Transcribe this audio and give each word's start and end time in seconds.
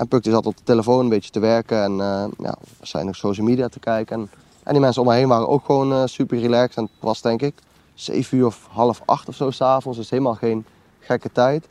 En 0.00 0.08
Puk 0.08 0.22
die 0.22 0.32
zat 0.32 0.46
op 0.46 0.56
de 0.56 0.62
telefoon 0.62 1.00
een 1.00 1.08
beetje 1.08 1.30
te 1.30 1.40
werken 1.40 1.82
en 1.82 1.92
uh, 1.92 2.24
ja, 2.38 2.54
social 3.10 3.46
media 3.46 3.68
te 3.68 3.78
kijken. 3.78 4.16
En, 4.16 4.30
en 4.62 4.72
die 4.72 4.80
mensen 4.80 5.02
om 5.02 5.08
me 5.08 5.14
heen 5.14 5.28
waren 5.28 5.48
ook 5.48 5.64
gewoon 5.64 6.08
super 6.08 6.38
relaxed. 6.38 6.76
En 6.76 6.82
het 6.82 6.92
was 7.00 7.22
denk 7.22 7.42
ik 7.42 7.54
7 7.94 8.38
uur 8.38 8.46
of 8.46 8.68
half 8.70 9.02
acht 9.04 9.28
of 9.28 9.34
zo 9.34 9.50
s'avonds, 9.50 9.98
dus 9.98 10.10
helemaal 10.10 10.34
geen 10.34 10.64
gekke 11.00 11.32
tijd. 11.32 11.68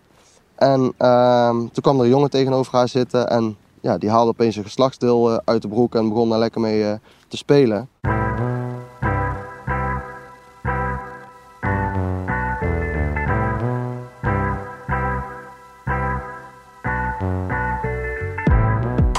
En 0.56 0.94
ehm, 0.98 1.58
toen 1.58 1.82
kwam 1.82 1.98
er 1.98 2.04
een 2.04 2.10
jongen 2.10 2.30
tegenover 2.30 2.74
haar 2.74 2.88
zitten 2.88 3.30
en 3.30 3.58
ja, 3.82 3.98
die 3.98 4.10
haalde 4.10 4.30
opeens 4.30 4.56
een 4.56 4.64
geslachtsdeel 4.64 5.42
uit 5.46 5.62
de 5.62 5.68
broek 5.68 5.96
en 5.96 6.10
begon 6.10 6.30
daar 6.30 6.40
lekker 6.40 6.62
mee 6.62 7.00
te 7.28 7.38
spelen. 7.38 7.90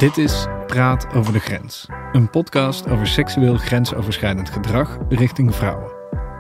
Dit 0.01 0.19
is 0.19 0.47
Praat 0.67 1.07
over 1.15 1.33
de 1.33 1.39
Grens, 1.39 1.87
een 2.13 2.31
podcast 2.31 2.89
over 2.89 3.07
seksueel 3.07 3.57
grensoverschrijdend 3.57 4.51
gedrag 4.51 4.99
richting 5.09 5.55
vrouwen. 5.55 5.93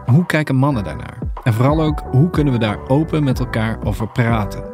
Hoe 0.05 0.27
kijken 0.27 0.57
mannen 0.57 0.85
daarnaar? 0.85 1.19
En 1.43 1.55
vooral 1.55 1.83
ook, 1.83 2.03
hoe 2.11 2.31
kunnen 2.31 2.53
we 2.53 2.59
daar 2.59 2.89
open 2.89 3.25
met 3.25 3.39
elkaar 3.39 3.79
over 3.85 4.09
praten? 4.09 4.65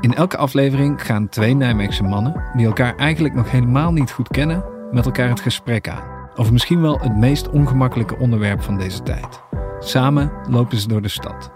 In 0.00 0.14
elke 0.14 0.36
aflevering 0.36 1.02
gaan 1.02 1.28
twee 1.28 1.54
Nijmeegse 1.54 2.02
mannen, 2.02 2.44
die 2.56 2.66
elkaar 2.66 2.96
eigenlijk 2.96 3.34
nog 3.34 3.50
helemaal 3.50 3.92
niet 3.92 4.12
goed 4.12 4.28
kennen, 4.28 4.64
met 4.90 5.06
elkaar 5.06 5.28
het 5.28 5.40
gesprek 5.40 5.88
aan. 5.88 6.30
Over 6.34 6.52
misschien 6.52 6.80
wel 6.80 7.00
het 7.00 7.16
meest 7.16 7.50
ongemakkelijke 7.50 8.16
onderwerp 8.18 8.62
van 8.62 8.78
deze 8.78 9.02
tijd. 9.02 9.42
Samen 9.78 10.32
lopen 10.48 10.78
ze 10.78 10.88
door 10.88 11.02
de 11.02 11.08
stad. 11.08 11.50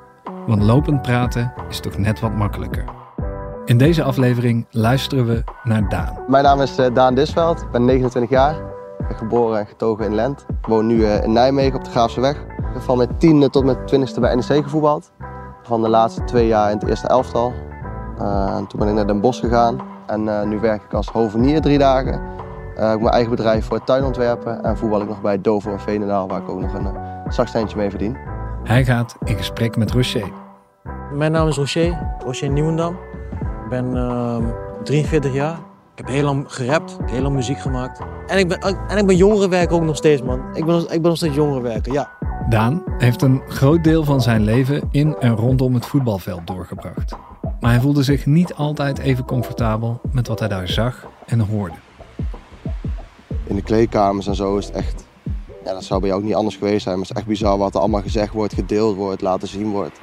Want 0.46 0.62
lopend 0.62 1.02
praten 1.02 1.52
is 1.68 1.80
toch 1.80 1.98
net 1.98 2.20
wat 2.20 2.36
makkelijker. 2.36 3.03
In 3.64 3.78
deze 3.78 4.02
aflevering 4.02 4.66
luisteren 4.70 5.26
we 5.26 5.44
naar 5.62 5.88
Daan. 5.88 6.18
Mijn 6.28 6.44
naam 6.44 6.60
is 6.60 6.78
eh, 6.78 6.94
Daan 6.94 7.14
Disveld, 7.14 7.60
ik 7.60 7.70
ben 7.70 7.84
29 7.84 8.30
jaar. 8.30 8.54
Ik 8.98 9.08
ben 9.08 9.16
geboren 9.16 9.58
en 9.58 9.66
getogen 9.66 10.04
in 10.04 10.14
Lent. 10.14 10.44
Ik 10.60 10.66
woon 10.66 10.86
nu 10.86 11.04
eh, 11.04 11.22
in 11.22 11.32
Nijmegen 11.32 11.78
op 11.78 11.84
de 11.84 11.90
Graafse 11.90 12.20
weg. 12.20 12.36
Ik 12.36 12.72
heb 12.72 12.82
van 12.82 12.96
mijn 12.96 13.18
tiende 13.18 13.50
tot 13.50 13.64
mijn 13.64 13.86
twintigste 13.86 14.20
bij 14.20 14.34
NEC 14.34 14.62
gevoetbald. 14.62 15.12
Van 15.62 15.82
de 15.82 15.88
laatste 15.88 16.24
twee 16.24 16.46
jaar 16.46 16.70
in 16.70 16.78
het 16.78 16.88
eerste 16.88 17.08
elftal. 17.08 17.52
Uh, 18.18 18.56
toen 18.56 18.78
ben 18.78 18.88
ik 18.88 18.94
naar 18.94 19.06
Den 19.06 19.20
Bosch 19.20 19.40
gegaan. 19.40 19.78
En 20.06 20.48
nu 20.48 20.60
werk 20.60 20.82
ik 20.82 20.92
als 20.92 21.08
hovenier 21.08 21.60
drie 21.60 21.78
dagen. 21.78 22.14
ik 22.14 22.20
heb 22.76 23.00
mijn 23.00 23.12
eigen 23.12 23.30
bedrijf 23.30 23.66
voor 23.66 23.84
tuinontwerpen. 23.84 24.64
En 24.64 24.76
voetbal 24.76 25.00
ik 25.00 25.08
nog 25.08 25.20
bij 25.20 25.40
Dover 25.40 25.72
en 25.72 25.80
Veenendaal, 25.80 26.28
waar 26.28 26.40
ik 26.40 26.48
ook 26.48 26.60
nog 26.60 26.74
een 26.74 26.88
zaksteintje 27.28 27.76
mee 27.76 27.90
verdien. 27.90 28.16
Hij 28.64 28.84
gaat 28.84 29.16
in 29.24 29.36
gesprek 29.36 29.76
met 29.76 29.90
Rocher. 29.90 30.30
Mijn 31.12 31.32
naam 31.32 31.48
is 31.48 31.56
Rocher, 31.56 32.16
Rocher 32.24 32.48
Nieuwendam. 32.48 32.96
Ik 33.64 33.70
ben 33.70 33.92
43 34.84 35.30
ehm, 35.30 35.38
jaar. 35.38 35.58
Ik 35.94 36.04
heb 36.04 36.08
heel 36.08 36.24
lang 36.24 36.44
gerapt, 36.48 36.96
heel 37.04 37.22
lang 37.22 37.34
muziek 37.34 37.58
gemaakt. 37.58 38.00
En 38.26 38.38
ik 38.38 38.48
ben, 38.48 38.60
en 38.88 38.98
ik 38.98 39.06
ben 39.06 39.16
jongerenwerker 39.16 39.76
ook 39.76 39.82
nog 39.82 39.96
steeds, 39.96 40.22
man. 40.22 40.40
Ik 40.52 40.64
ben, 40.64 40.80
ik 40.80 40.88
ben 40.88 41.02
nog 41.02 41.16
steeds 41.16 41.34
jongerenwerker, 41.34 41.92
ja. 41.92 42.10
Daan 42.48 42.82
heeft 42.98 43.22
een 43.22 43.42
groot 43.48 43.84
deel 43.84 44.04
van 44.04 44.22
zijn 44.22 44.42
leven 44.42 44.88
in 44.90 45.16
en 45.16 45.36
rondom 45.36 45.74
het 45.74 45.86
voetbalveld 45.86 46.46
doorgebracht. 46.46 47.16
Maar 47.60 47.70
hij 47.70 47.80
voelde 47.80 48.02
zich 48.02 48.26
niet 48.26 48.54
altijd 48.54 48.98
even 48.98 49.24
comfortabel 49.24 50.00
met 50.12 50.28
wat 50.28 50.38
hij 50.38 50.48
daar 50.48 50.68
zag 50.68 51.06
en 51.26 51.40
hoorde. 51.40 51.76
In 53.46 53.54
de 53.54 53.62
kleedkamers 53.62 54.26
en 54.26 54.34
zo 54.34 54.56
is 54.56 54.66
het 54.66 54.74
echt... 54.74 55.04
Ja, 55.64 55.72
dat 55.72 55.84
zou 55.84 56.00
bij 56.00 56.08
jou 56.08 56.20
ook 56.20 56.26
niet 56.26 56.36
anders 56.36 56.56
geweest 56.56 56.82
zijn. 56.82 56.98
Maar 56.98 57.06
het 57.06 57.16
is 57.16 57.22
echt 57.22 57.30
bizar 57.30 57.58
wat 57.58 57.74
er 57.74 57.80
allemaal 57.80 58.02
gezegd 58.02 58.32
wordt, 58.32 58.54
gedeeld 58.54 58.96
wordt, 58.96 59.22
laten 59.22 59.48
zien 59.48 59.70
wordt. 59.70 59.98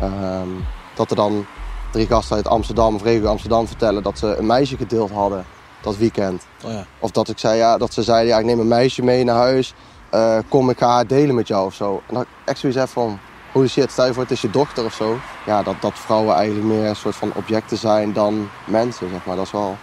Ehm, 0.00 0.48
dat 0.94 1.10
er 1.10 1.16
dan 1.16 1.44
drie 1.90 2.06
gasten 2.06 2.36
uit 2.36 2.48
Amsterdam 2.48 2.94
of 2.94 3.02
regio 3.02 3.26
Amsterdam 3.26 3.66
vertellen 3.66 4.02
dat 4.02 4.18
ze 4.18 4.36
een 4.36 4.46
meisje 4.46 4.76
gedeeld 4.76 5.10
hadden 5.10 5.44
dat 5.80 5.96
weekend. 5.96 6.46
Oh 6.64 6.70
ja. 6.70 6.86
Of 6.98 7.10
dat 7.10 7.28
ik 7.28 7.38
zei, 7.38 7.56
ja, 7.56 7.78
dat 7.78 7.94
ze 7.94 8.02
zeiden, 8.02 8.28
ja, 8.28 8.38
ik 8.38 8.44
neem 8.44 8.60
een 8.60 8.68
meisje 8.68 9.02
mee 9.02 9.24
naar 9.24 9.36
huis. 9.36 9.74
Uh, 10.14 10.38
kom, 10.48 10.70
ik 10.70 10.80
haar 10.80 11.06
delen 11.06 11.34
met 11.34 11.48
jou 11.48 11.66
of 11.66 11.74
zo. 11.74 12.02
En 12.06 12.14
dan 12.14 12.24
echt 12.44 12.58
zoiets 12.58 12.78
heb 12.78 12.88
van, 12.88 13.18
holy 13.52 13.68
shit, 13.68 13.90
stel 13.90 14.06
je 14.06 14.12
voor 14.12 14.22
het 14.22 14.32
is 14.32 14.40
je 14.40 14.50
dochter 14.50 14.84
of 14.84 14.94
zo. 14.94 15.18
Ja, 15.46 15.62
dat, 15.62 15.74
dat 15.80 15.92
vrouwen 15.94 16.34
eigenlijk 16.34 16.66
meer 16.66 16.88
een 16.88 16.96
soort 16.96 17.16
van 17.16 17.32
objecten 17.34 17.76
zijn 17.76 18.12
dan 18.12 18.48
mensen, 18.66 19.10
zeg 19.10 19.24
maar. 19.24 19.36
Dat 19.36 19.44
is 19.44 19.52
wel 19.52 19.76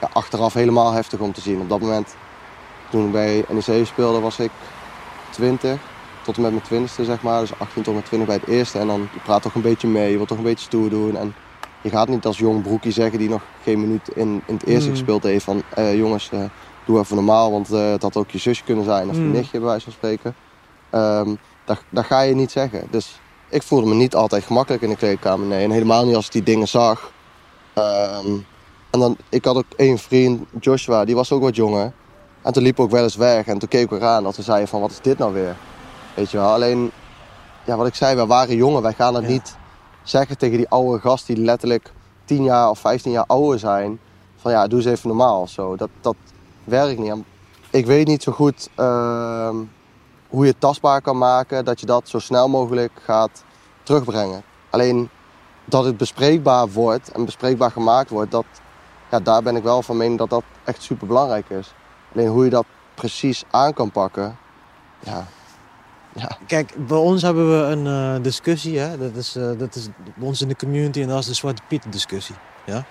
ja, 0.00 0.08
achteraf 0.12 0.52
helemaal 0.52 0.92
heftig 0.92 1.18
om 1.18 1.32
te 1.32 1.40
zien. 1.40 1.60
Op 1.60 1.68
dat 1.68 1.80
moment, 1.80 2.14
toen 2.90 3.06
ik 3.06 3.12
bij 3.12 3.44
NEC 3.48 3.86
speelde, 3.86 4.20
was 4.20 4.38
ik 4.38 4.50
20 5.30 5.78
tot 6.22 6.36
en 6.36 6.42
met 6.42 6.50
mijn 6.50 6.64
twintigste, 6.64 7.04
zeg 7.04 7.22
maar. 7.22 7.40
Dus 7.40 7.58
18 7.58 7.82
tot 7.82 7.92
mijn 7.92 8.06
20 8.06 8.28
bij 8.28 8.38
het 8.40 8.48
eerste. 8.48 8.78
En 8.78 8.86
dan 8.86 9.08
je 9.12 9.20
praat 9.20 9.42
toch 9.42 9.54
een 9.54 9.62
beetje 9.62 9.88
mee, 9.88 10.10
je 10.10 10.16
wilt 10.16 10.28
toch 10.28 10.38
een 10.38 10.44
beetje 10.44 10.64
stoer 10.64 10.90
doen. 10.90 11.16
En 11.16 11.34
je 11.84 11.90
gaat 11.90 12.08
niet 12.08 12.26
als 12.26 12.38
jong 12.38 12.62
broekje 12.62 12.90
zeggen 12.90 13.18
die 13.18 13.28
nog 13.28 13.42
geen 13.62 13.80
minuut 13.80 14.08
in, 14.14 14.42
in 14.46 14.54
het 14.54 14.66
eerste 14.66 14.88
mm. 14.88 14.94
gespeeld 14.94 15.22
heeft 15.22 15.44
van 15.44 15.62
eh, 15.74 15.96
jongens, 15.96 16.30
uh, 16.34 16.44
doe 16.86 16.98
even 16.98 17.16
normaal, 17.16 17.50
want 17.50 17.72
uh, 17.72 17.90
het 17.90 18.02
had 18.02 18.16
ook 18.16 18.30
je 18.30 18.38
zusje 18.38 18.64
kunnen 18.64 18.84
zijn 18.84 19.08
of 19.08 19.14
je 19.14 19.20
mm. 19.20 19.30
nichtje 19.30 19.58
bij 19.58 19.68
wijze 19.68 19.84
van 19.84 19.92
spreken. 19.92 20.34
Um, 20.92 21.38
dat, 21.64 21.82
dat 21.88 22.04
ga 22.04 22.20
je 22.20 22.34
niet 22.34 22.50
zeggen. 22.50 22.86
Dus 22.90 23.20
ik 23.48 23.62
voelde 23.62 23.86
me 23.86 23.94
niet 23.94 24.14
altijd 24.14 24.44
gemakkelijk 24.44 24.82
in 24.82 24.88
de 24.88 24.96
kleedkamer. 24.96 25.46
Nee, 25.46 25.64
en 25.64 25.70
helemaal 25.70 26.06
niet 26.06 26.14
als 26.14 26.26
ik 26.26 26.32
die 26.32 26.42
dingen 26.42 26.68
zag. 26.68 27.12
Um, 27.74 28.46
en 28.90 29.00
dan, 29.00 29.16
ik 29.28 29.44
had 29.44 29.56
ook 29.56 29.64
één 29.76 29.98
vriend, 29.98 30.42
Joshua, 30.60 31.04
die 31.04 31.14
was 31.14 31.32
ook 31.32 31.42
wat 31.42 31.56
jonger. 31.56 31.92
En 32.42 32.52
toen 32.52 32.62
liep 32.62 32.80
ook 32.80 32.90
wel 32.90 33.02
eens 33.02 33.16
weg. 33.16 33.46
En 33.46 33.58
toen 33.58 33.68
keek 33.68 33.90
ik 33.90 33.90
eraan 33.90 34.22
dat 34.22 34.36
we 34.36 34.42
zeiden 34.42 34.68
van, 34.68 34.80
wat 34.80 34.90
is 34.90 35.00
dit 35.00 35.18
nou 35.18 35.32
weer? 35.32 35.56
Weet 36.14 36.30
je 36.30 36.36
wel, 36.36 36.52
alleen, 36.52 36.90
ja, 37.64 37.76
wat 37.76 37.86
ik 37.86 37.94
zei, 37.94 38.16
we 38.16 38.26
waren 38.26 38.56
jongen. 38.56 38.82
Wij 38.82 38.92
gaan 38.92 39.14
het 39.14 39.28
niet 39.28 39.56
zeggen 40.04 40.38
tegen 40.38 40.56
die 40.56 40.68
oude 40.68 41.00
gast 41.00 41.26
die 41.26 41.36
letterlijk 41.36 41.92
10 42.24 42.42
jaar 42.42 42.70
of 42.70 42.78
15 42.78 43.12
jaar 43.12 43.24
ouder 43.26 43.58
zijn. 43.58 43.98
Van 44.36 44.52
ja, 44.52 44.66
doe 44.66 44.78
eens 44.78 44.88
even 44.88 45.08
normaal. 45.08 45.46
Zo. 45.46 45.76
Dat, 45.76 45.88
dat 46.00 46.16
werkt 46.64 46.98
niet. 46.98 47.14
Ik 47.70 47.86
weet 47.86 48.06
niet 48.06 48.22
zo 48.22 48.32
goed 48.32 48.68
ehm, 48.74 49.56
hoe 50.28 50.44
je 50.44 50.50
het 50.50 50.60
tastbaar 50.60 51.00
kan 51.00 51.18
maken. 51.18 51.64
Dat 51.64 51.80
je 51.80 51.86
dat 51.86 52.08
zo 52.08 52.18
snel 52.18 52.48
mogelijk 52.48 52.92
gaat 53.02 53.44
terugbrengen. 53.82 54.42
Alleen 54.70 55.08
dat 55.64 55.84
het 55.84 55.96
bespreekbaar 55.96 56.68
wordt 56.68 57.12
en 57.12 57.24
bespreekbaar 57.24 57.70
gemaakt 57.70 58.10
wordt. 58.10 58.30
Dat, 58.30 58.44
ja, 59.10 59.20
daar 59.20 59.42
ben 59.42 59.56
ik 59.56 59.62
wel 59.62 59.82
van 59.82 59.96
mening 59.96 60.18
dat 60.18 60.30
dat 60.30 60.44
echt 60.64 60.82
super 60.82 61.06
belangrijk 61.06 61.48
is. 61.48 61.74
Alleen 62.14 62.28
hoe 62.28 62.44
je 62.44 62.50
dat 62.50 62.66
precies 62.94 63.44
aan 63.50 63.72
kan 63.72 63.90
pakken. 63.90 64.36
Ja, 64.98 65.26
ja. 66.14 66.38
Kijk, 66.46 66.86
bij 66.86 66.96
ons 66.96 67.22
hebben 67.22 67.60
we 67.60 67.66
een 67.66 67.86
uh, 67.86 68.22
discussie. 68.22 68.78
Hè? 68.78 68.98
Dat, 68.98 69.16
is, 69.16 69.36
uh, 69.36 69.58
dat 69.58 69.74
is 69.74 69.88
bij 70.16 70.26
ons 70.26 70.42
in 70.42 70.48
de 70.48 70.56
community 70.56 71.00
en 71.00 71.08
dat 71.08 71.18
is 71.18 71.26
de 71.26 71.34
Zwarte 71.34 71.62
Piet 71.68 71.92
discussie. 71.92 72.34
Ja? 72.66 72.84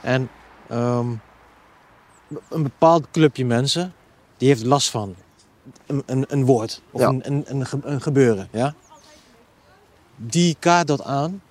En 0.00 0.30
um, 0.70 1.20
een 2.48 2.62
bepaald 2.62 3.06
clubje 3.10 3.44
mensen, 3.44 3.94
die 4.36 4.48
heeft 4.48 4.64
last 4.64 4.90
van 4.90 5.14
een, 5.86 6.02
een, 6.06 6.24
een 6.28 6.44
woord 6.44 6.82
of 6.90 7.00
ja. 7.00 7.08
een, 7.08 7.22
een, 7.26 7.44
een, 7.46 7.66
een, 7.82 8.02
gebeuren. 8.02 8.48
Ja? 8.52 8.74
Die 10.16 10.56
kaart 10.58 10.86
dat 10.86 11.02
aan, 11.02 11.42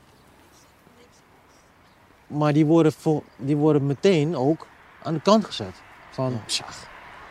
maar 2.27 2.53
die 2.53 2.65
worden, 2.65 2.91
voor, 2.91 3.23
die 3.37 3.57
worden 3.57 3.85
meteen 3.85 4.35
ook 4.35 4.67
aan 5.03 5.13
de 5.13 5.21
kant 5.21 5.45
gezet. 5.45 5.81
Van, 6.11 6.31
ja. 6.31 6.65
dat 6.65 6.69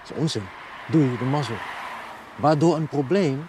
is 0.04 0.12
onzin. 0.16 0.42
Doe 0.90 1.02
je 1.10 1.18
de 1.18 1.24
mazzel. 1.24 1.56
Waardoor 2.36 2.76
een 2.76 2.88
probleem 2.88 3.46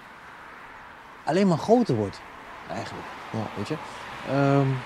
alleen 1.30 1.48
maar 1.48 1.58
groter 1.58 1.96
wordt. 1.96 2.22
Eigenlijk. 2.70 3.08
Ja, 3.32 3.48
weet 3.56 3.68
je? 3.68 3.76
Um, 4.34 4.78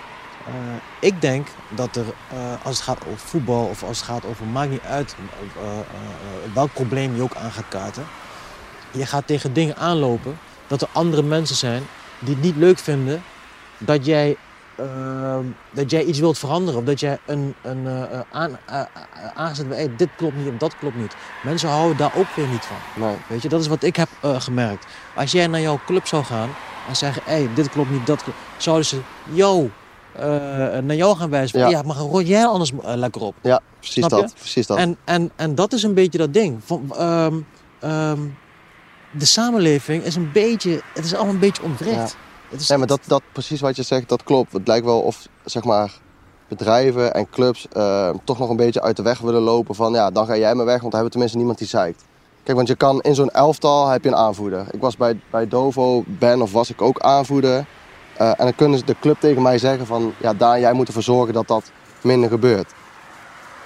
uh, 0.47 0.53
ik 0.99 1.21
denk 1.21 1.47
dat 1.69 1.95
er, 1.95 2.05
uh, 2.33 2.65
als 2.65 2.75
het 2.75 2.85
gaat 2.85 3.05
over 3.07 3.19
voetbal 3.19 3.65
of 3.65 3.83
als 3.83 3.97
het 3.97 4.05
gaat 4.05 4.25
over, 4.25 4.45
maakt 4.45 4.69
niet 4.69 4.81
uit 4.81 5.15
uh, 5.61 6.53
welk 6.53 6.73
probleem 6.73 7.15
je 7.15 7.21
ook 7.21 7.35
aan 7.35 7.51
gaat 7.51 7.67
kaarten. 7.69 8.05
Je 8.91 9.05
gaat 9.05 9.27
tegen 9.27 9.53
dingen 9.53 9.77
aanlopen 9.77 10.37
dat 10.67 10.81
er 10.81 10.87
andere 10.91 11.23
mensen 11.23 11.55
zijn 11.55 11.83
die 12.19 12.33
het 12.33 12.43
niet 12.43 12.55
leuk 12.55 12.77
vinden 12.77 13.23
dat 13.77 14.05
jij, 14.05 14.37
ehm, 14.75 15.45
dat 15.71 15.91
jij 15.91 16.03
iets 16.03 16.19
wilt 16.19 16.37
veranderen. 16.37 16.79
Of 16.79 16.85
dat 16.85 16.99
jij 16.99 17.19
een, 17.25 17.55
een 17.61 17.87
aan, 18.31 18.57
aangezet 19.35 19.65
hey, 19.67 19.95
dit 19.97 20.09
klopt 20.15 20.35
niet 20.35 20.47
of 20.47 20.57
dat 20.57 20.77
klopt 20.77 20.95
niet. 20.95 21.15
Mensen 21.43 21.69
houden 21.69 21.97
daar 21.97 22.13
ook 22.15 22.35
weer 22.35 22.47
niet 22.47 22.65
van. 22.65 23.03
Nee. 23.03 23.15
Weet 23.27 23.41
je, 23.41 23.49
dat 23.49 23.61
is 23.61 23.67
wat 23.67 23.83
ik 23.83 23.95
heb 23.95 24.09
gemerkt. 24.21 24.85
Als 25.15 25.31
jij 25.31 25.47
naar 25.47 25.61
jouw 25.61 25.79
club 25.85 26.07
zou 26.07 26.23
gaan 26.23 26.49
en 26.87 26.95
zeggen, 26.95 27.21
hey, 27.25 27.49
dit 27.53 27.69
klopt 27.69 27.91
niet, 27.91 28.05
dat 28.05 28.23
klopt. 28.23 28.37
Zouden 28.57 28.85
ze, 28.85 28.99
yo, 29.31 29.69
uh, 30.15 30.21
naar 30.77 30.95
jou 30.95 31.17
gaan 31.17 31.29
wijzen. 31.29 31.59
Ja, 31.59 31.67
ja 31.67 31.81
maar 31.81 31.95
rot 31.95 32.27
jij 32.27 32.45
anders 32.45 32.71
uh, 32.71 32.79
lekker 32.83 33.21
op. 33.21 33.35
Ja, 33.41 33.61
precies 33.79 34.07
dat. 34.07 34.33
Precies 34.39 34.67
dat. 34.67 34.77
En, 34.77 34.97
en, 35.03 35.31
en 35.35 35.55
dat 35.55 35.73
is 35.73 35.83
een 35.83 35.93
beetje 35.93 36.17
dat 36.17 36.33
ding. 36.33 36.59
Van, 36.63 36.93
um, 36.99 37.45
um, 37.89 38.37
de 39.11 39.25
samenleving 39.25 40.03
is 40.03 40.15
een 40.15 40.31
beetje, 40.31 40.81
het 40.93 41.05
is 41.05 41.13
allemaal 41.13 41.33
een 41.33 41.39
beetje 41.39 41.63
ontwricht. 41.63 41.95
Ja. 41.95 42.31
Is... 42.59 42.75
maar 42.77 42.87
dat, 42.87 42.99
dat, 43.07 43.21
precies 43.31 43.61
wat 43.61 43.75
je 43.75 43.83
zegt, 43.83 44.09
dat 44.09 44.23
klopt. 44.23 44.53
Het 44.53 44.67
lijkt 44.67 44.85
wel 44.85 44.99
of, 44.99 45.27
zeg 45.45 45.63
maar, 45.63 45.99
bedrijven 46.47 47.13
en 47.13 47.29
clubs 47.29 47.67
uh, 47.77 48.09
toch 48.23 48.39
nog 48.39 48.49
een 48.49 48.55
beetje 48.55 48.81
uit 48.81 48.95
de 48.95 49.03
weg 49.03 49.19
willen 49.19 49.41
lopen 49.41 49.75
van, 49.75 49.93
ja, 49.93 50.09
dan 50.11 50.25
ga 50.25 50.37
jij 50.37 50.55
maar 50.55 50.65
weg, 50.65 50.81
want 50.81 50.91
dan 50.91 51.01
hebben 51.01 51.03
we 51.03 51.09
tenminste 51.09 51.37
niemand 51.37 51.57
die 51.57 51.67
zeikt. 51.67 52.03
Kijk, 52.43 52.57
want 52.57 52.67
je 52.67 52.75
kan 52.75 53.01
in 53.01 53.15
zo'n 53.15 53.29
elftal 53.29 53.87
heb 53.87 54.03
je 54.03 54.09
een 54.09 54.15
aanvoerder. 54.15 54.65
Ik 54.71 54.81
was 54.81 54.97
bij, 54.97 55.19
bij 55.31 55.47
Dovo, 55.47 56.03
Ben 56.07 56.41
of 56.41 56.51
was 56.51 56.69
ik 56.69 56.81
ook 56.81 56.99
aanvoerder. 56.99 57.65
Uh, 58.21 58.27
en 58.27 58.35
dan 58.37 58.55
kunnen 58.55 58.85
de 58.85 58.95
club 58.99 59.19
tegen 59.19 59.41
mij 59.41 59.57
zeggen 59.57 59.85
van... 59.85 60.13
Ja, 60.17 60.33
Daan, 60.33 60.59
jij 60.59 60.73
moet 60.73 60.87
ervoor 60.87 61.03
zorgen 61.03 61.33
dat 61.33 61.47
dat 61.47 61.71
minder 62.01 62.29
gebeurt. 62.29 62.73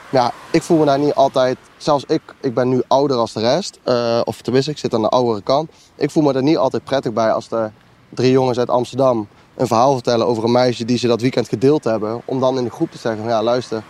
Ja, 0.09 0.31
ik 0.51 0.63
voel 0.63 0.77
me 0.77 0.85
daar 0.85 0.99
niet 0.99 1.13
altijd... 1.13 1.57
Zelfs 1.77 2.03
ik, 2.07 2.21
ik 2.41 2.53
ben 2.53 2.69
nu 2.69 2.81
ouder 2.87 3.17
als 3.17 3.33
de 3.33 3.39
rest. 3.39 3.79
eh, 3.83 4.21
of 4.23 4.41
tenminste, 4.41 4.71
ik 4.71 4.77
zit 4.77 4.93
aan 4.93 5.01
de 5.01 5.09
oudere 5.09 5.41
kant. 5.41 5.71
Ik 5.95 6.09
voel 6.11 6.23
me 6.23 6.33
er 6.33 6.43
niet 6.43 6.57
altijd 6.57 6.83
prettig 6.83 7.13
bij 7.13 7.31
als 7.31 7.47
de 7.47 7.69
drie 8.09 8.31
jongens 8.31 8.57
uit 8.57 8.69
Amsterdam... 8.69 9.27
een 9.55 9.67
verhaal 9.67 9.93
vertellen 9.93 10.27
over 10.27 10.43
een 10.43 10.51
meisje 10.51 10.85
die 10.85 10.97
ze 10.97 11.07
dat 11.07 11.21
weekend 11.21 11.47
gedeeld 11.47 11.83
hebben. 11.83 12.21
Om 12.25 12.39
dan 12.39 12.57
in 12.57 12.63
de 12.63 12.69
groep 12.69 12.91
te 12.91 12.97
zeggen 12.97 13.21
van 13.21 13.29
ja, 13.31 13.43
luister... 13.43 13.83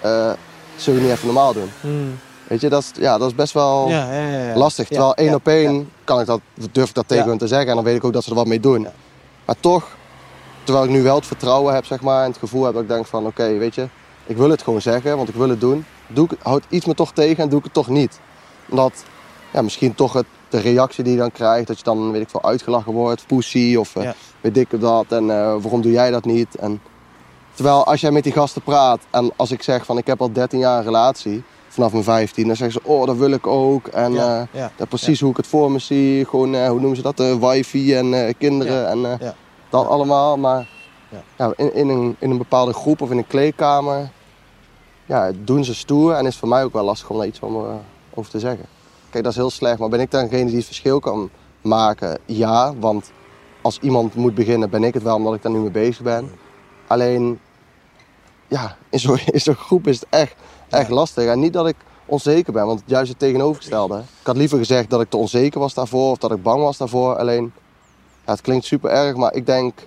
eh 0.00 0.32
zullen 0.76 1.00
we 1.00 1.06
niet 1.06 1.14
even 1.14 1.26
normaal 1.26 1.52
doen? 1.52 1.70
Weet 2.46 2.60
je, 2.60 2.68
dat 2.68 2.82
is, 2.82 2.90
ja, 3.02 3.18
dat 3.18 3.28
is 3.28 3.34
best 3.34 3.52
wel 3.52 3.88
Ja, 3.88 4.12
ja, 4.12 4.28
ja, 4.28 4.48
ja. 4.48 4.56
lastig. 4.56 4.88
Ja, 4.88 4.94
Terwijl 4.94 5.14
één 5.14 5.28
ja, 5.28 5.34
op 5.34 5.48
één 5.48 5.74
ja. 5.74 5.84
kan 6.04 6.20
ik 6.20 6.26
dat, 6.26 6.40
durf 6.72 6.88
ik 6.88 6.94
dat 6.94 7.08
tegen 7.08 7.24
Ja. 7.24 7.28
hun 7.30 7.38
te 7.38 7.46
zeggen. 7.46 7.68
En 7.68 7.74
dan 7.74 7.84
weet 7.84 7.96
ik 7.96 8.04
ook 8.04 8.12
dat 8.12 8.24
ze 8.24 8.30
er 8.30 8.36
wat 8.36 8.46
mee 8.46 8.60
doen. 8.60 8.80
Ja. 8.80 8.92
Maar 9.44 9.56
toch, 9.60 9.88
terwijl 10.64 10.84
ik 10.84 10.90
nu 10.90 11.02
wel 11.02 11.14
het 11.16 11.26
vertrouwen 11.26 11.74
heb, 11.74 11.84
zeg 11.84 12.00
maar, 12.00 12.22
en 12.24 12.28
het 12.30 12.38
gevoel 12.38 12.64
heb 12.64 12.72
dat 12.72 12.82
ik 12.82 12.88
denk 12.88 13.06
van 13.06 13.26
oké, 13.26 13.58
weet 13.58 13.74
je, 13.74 13.88
ik 14.26 14.36
wil 14.36 14.50
het 14.50 14.62
gewoon 14.62 14.80
zeggen, 14.80 15.16
want 15.16 15.28
ik 15.28 15.34
wil 15.34 15.48
het 15.48 15.60
doen. 15.60 15.84
Doe 16.06 16.28
ik, 16.30 16.38
houd 16.42 16.64
iets 16.68 16.86
me 16.86 16.94
toch 16.94 17.12
tegen 17.12 17.42
en 17.42 17.48
doe 17.48 17.58
ik 17.58 17.64
het 17.64 17.74
toch 17.74 17.88
niet. 17.88 18.20
Omdat 18.68 19.04
ja, 19.52 19.62
misschien 19.62 19.94
toch 19.94 20.12
het, 20.12 20.26
de 20.54 20.60
reactie 20.60 21.04
die 21.04 21.12
je 21.12 21.18
dan 21.18 21.32
krijgt, 21.32 21.66
dat 21.66 21.78
je 21.78 21.84
dan 21.84 22.12
weet 22.12 22.22
ik 22.22 22.28
veel 22.28 22.42
uitgelachen 22.42 22.92
wordt, 22.92 23.26
pussy 23.26 23.76
of 23.78 23.96
eh, 23.96 24.02
Ja. 24.02 24.14
weet 24.40 24.56
ik 24.56 24.80
dat 24.80 25.04
en 25.08 25.30
eh, 25.30 25.36
waarom 25.60 25.82
doe 25.82 25.92
jij 25.92 26.10
dat 26.10 26.24
niet? 26.24 26.54
En, 26.56 26.80
terwijl 27.54 27.84
als 27.86 28.00
jij 28.00 28.10
met 28.10 28.22
die 28.22 28.32
gasten 28.32 28.62
praat 28.62 29.00
en 29.10 29.30
als 29.36 29.50
ik 29.50 29.62
zeg 29.62 29.84
van 29.84 29.98
ik 29.98 30.06
heb 30.06 30.20
al 30.20 30.32
13 30.32 30.58
jaar 30.58 30.78
een 30.78 30.84
relatie, 30.84 31.42
vanaf 31.68 31.92
mijn 31.92 32.04
15, 32.04 32.46
dan 32.46 32.56
zeggen 32.56 32.80
ze 32.82 32.88
oh 32.88 33.06
dat 33.06 33.16
wil 33.16 33.30
ik 33.30 33.46
ook 33.46 33.86
en 33.86 34.12
Ja, 34.12 34.40
eh, 34.40 34.60
ja, 34.60 34.70
dat 34.76 34.88
precies 34.88 35.20
hoe 35.20 35.30
ik 35.30 35.36
het 35.36 35.46
voor 35.46 35.70
me 35.72 35.78
zie. 35.78 36.24
Gewoon, 36.24 36.66
hoe 36.66 36.80
noemen 36.80 36.96
ze 36.96 37.02
dat? 37.02 37.20
eh, 37.20 37.34
wifi 37.34 37.94
en 37.94 38.34
kinderen 38.38 38.88
en 38.88 39.18
dat 39.70 39.86
allemaal. 39.86 40.36
Maar 40.36 40.66
Ja. 41.08 41.22
ja. 41.36 41.52
in, 41.56 41.74
in, 41.74 41.88
een, 41.88 42.16
in 42.18 42.30
een 42.30 42.38
bepaalde 42.38 42.72
groep 42.72 43.00
of 43.00 43.10
in 43.10 43.18
een 43.18 43.26
kleedkamer 43.26 44.10
ja, 45.06 45.30
doen 45.44 45.64
ze 45.64 45.74
stoer. 45.74 46.12
En 46.12 46.26
is 46.26 46.36
voor 46.36 46.48
mij 46.48 46.64
ook 46.64 46.72
wel 46.72 46.84
lastig 46.84 47.10
om 47.10 47.16
daar 47.18 47.26
iets 47.26 47.38
van 47.38 47.80
over 48.14 48.30
te 48.30 48.38
zeggen. 48.38 48.66
Kijk, 49.14 49.26
dat 49.26 49.34
is 49.34 49.42
heel 49.42 49.50
slecht. 49.50 49.78
Maar 49.78 49.88
ben 49.88 50.00
ik 50.00 50.10
degene 50.10 50.44
die 50.44 50.56
het 50.56 50.64
verschil 50.64 51.00
kan 51.00 51.30
maken? 51.60 52.18
Ja, 52.24 52.74
want 52.78 53.10
als 53.62 53.78
iemand 53.80 54.14
moet 54.14 54.34
beginnen 54.34 54.70
ben 54.70 54.84
ik 54.84 54.94
het 54.94 55.02
wel, 55.02 55.16
omdat 55.16 55.34
ik 55.34 55.42
daar 55.42 55.52
nu 55.52 55.58
mee 55.58 55.70
bezig 55.70 56.02
ben. 56.02 56.30
Alleen, 56.86 57.40
ja, 58.48 58.76
in 58.90 58.98
zo'n 58.98 59.18
in 59.32 59.40
zo'n 59.40 59.54
groep 59.54 59.86
is 59.86 60.00
het 60.00 60.08
echt, 60.10 60.34
echt 60.68 60.90
lastig. 60.90 61.26
En 61.26 61.40
niet 61.40 61.52
dat 61.52 61.66
ik 61.66 61.76
onzeker 62.06 62.52
ben, 62.52 62.66
want 62.66 62.82
juist 62.84 63.08
het 63.08 63.18
tegenovergestelde. 63.18 63.98
Ik 63.98 64.26
had 64.26 64.36
liever 64.36 64.58
gezegd 64.58 64.90
dat 64.90 65.00
ik 65.00 65.10
te 65.10 65.16
onzeker 65.16 65.60
was 65.60 65.74
daarvoor 65.74 66.10
of 66.10 66.18
dat 66.18 66.32
ik 66.32 66.42
bang 66.42 66.62
was 66.62 66.76
daarvoor. 66.76 67.16
Alleen, 67.16 67.52
ja, 68.24 68.32
het 68.32 68.40
klinkt 68.40 68.64
super 68.64 68.90
erg, 68.90 69.16
maar 69.16 69.34
ik 69.34 69.46
denk 69.46 69.86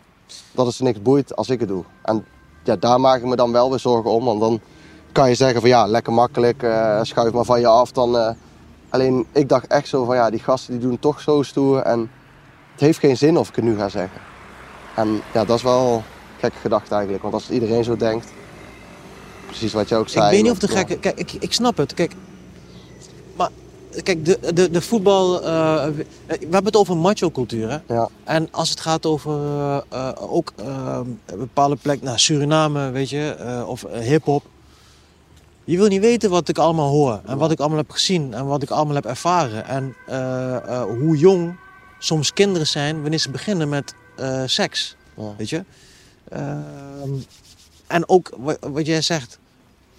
dat 0.52 0.66
het 0.66 0.76
ze 0.76 0.84
niks 0.84 1.02
boeit 1.02 1.36
als 1.36 1.50
ik 1.50 1.60
het 1.60 1.70
doe. 1.70 1.84
En 2.04 2.26
ja, 2.64 2.76
daar 2.76 3.00
maak 3.00 3.18
ik 3.18 3.26
me 3.26 3.36
dan 3.36 3.52
wel 3.52 3.70
weer 3.70 3.80
zorgen 3.80 4.12
om, 4.12 4.26
want 4.26 4.40
dan 4.40 4.60
kan 5.12 5.30
je 5.30 5.36
zeggen 5.36 5.62
van 5.62 5.70
ja, 5.70 5.86
lekker 5.86 6.14
makkelijk, 6.14 6.64
eh, 6.64 7.00
schuif 7.02 7.34
maar 7.34 7.46
van 7.46 7.60
je 7.60 7.68
af. 7.68 7.92
Dan, 7.92 8.18
eh, 8.18 8.30
alleen, 8.90 9.26
ik 9.32 9.50
dacht 9.50 9.68
echt 9.68 9.88
zo 9.88 10.06
van 10.06 10.16
ja, 10.16 10.30
die 10.30 10.40
gasten 10.40 10.74
die 10.74 10.88
doen 10.88 11.00
toch 11.00 11.22
zo 11.22 11.42
stoer 11.42 11.80
en 11.80 12.12
het 12.72 12.82
heeft 12.82 13.00
geen 13.00 13.18
zin 13.18 13.38
of 13.38 13.50
ik 13.50 13.56
het 13.56 13.66
nu 13.66 13.78
ga 13.78 13.90
zeggen. 13.90 14.22
En 14.96 15.22
ja, 15.34 15.46
dat 15.46 15.58
is 15.58 15.64
wel 15.64 16.04
gekke 16.40 16.58
gedachte 16.58 16.94
eigenlijk, 16.94 17.24
want 17.24 17.34
als 17.34 17.50
iedereen 17.50 17.84
zo 17.84 17.96
denkt, 17.96 18.28
precies 19.46 19.74
wat 19.74 19.90
je 19.90 19.96
ook 19.96 20.10
zei. 20.10 20.26
Ik 20.26 20.32
weet 20.32 20.42
niet 20.42 20.52
of 20.52 20.60
de 20.60 20.68
ja. 20.68 20.78
gekke... 20.78 20.98
Kijk, 20.98 21.20
ik, 21.20 21.32
ik 21.34 21.54
snap 21.54 21.78
het. 21.78 21.94
Kijk, 21.94 22.12
maar 23.36 23.50
kijk, 24.04 24.26
de, 24.26 24.54
de, 24.54 24.70
de 24.70 24.82
voetbal... 24.82 25.44
eh, 25.44 25.88
we 26.26 26.36
hebben 26.40 26.66
het 26.66 26.76
over 26.76 26.98
macho-cultuur, 26.98 27.70
hè? 27.70 27.94
Ja, 27.94 28.10
En 28.24 28.48
als 28.52 28.70
het 28.70 28.80
gaat 28.80 29.06
over 29.06 29.34
eh, 29.34 29.78
eh, 29.90 30.12
ook 30.18 30.54
een 30.56 31.20
bepaalde 31.38 31.76
plek, 31.76 32.02
nou, 32.02 32.18
Suriname, 32.18 32.90
weet 32.92 33.10
je, 33.10 33.64
of 33.68 33.86
hip-hop. 33.92 34.44
Je 35.68 35.78
wil 35.78 35.88
niet 35.88 36.02
weten 36.02 36.30
wat 36.30 36.48
ik 36.48 36.58
allemaal 36.58 36.90
hoor 36.90 37.22
en 37.26 37.38
wat 37.38 37.52
ik 37.52 37.60
allemaal 37.60 37.78
heb 37.78 37.92
gezien 37.92 38.34
en 38.34 38.46
wat 38.46 38.64
ik 38.64 38.70
allemaal 38.70 38.96
heb 38.96 39.06
ervaren. 39.06 39.66
En 39.66 39.96
eh, 40.06 40.56
eh, 40.56 40.82
hoe 40.82 41.18
jong 41.18 41.56
soms 42.00 42.34
kinderen 42.34 42.68
zijn 42.68 43.02
wanneer 43.02 43.20
ze 43.20 43.32
beginnen 43.32 43.70
met 43.70 43.96
eh, 44.16 44.44
seks. 44.46 44.96
Ja. 45.16 45.34
Weet 45.38 45.50
je? 45.50 45.64
Ehm, 46.30 47.10
en 47.88 48.10
ook 48.10 48.32
wat, 48.38 48.58
wat 48.72 48.86
jij 48.86 49.02
zegt, 49.02 49.40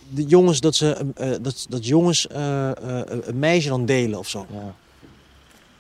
de 0.09 0.25
jongens 0.25 0.61
dat 0.61 0.75
ze 0.75 1.07
dat, 1.41 1.67
dat 1.69 1.87
jongens 1.87 2.27
een 2.31 3.39
meisje 3.39 3.69
dan 3.69 3.87
delen 3.87 4.19
of 4.19 4.29
zo. 4.29 4.47
ja. 4.51 4.75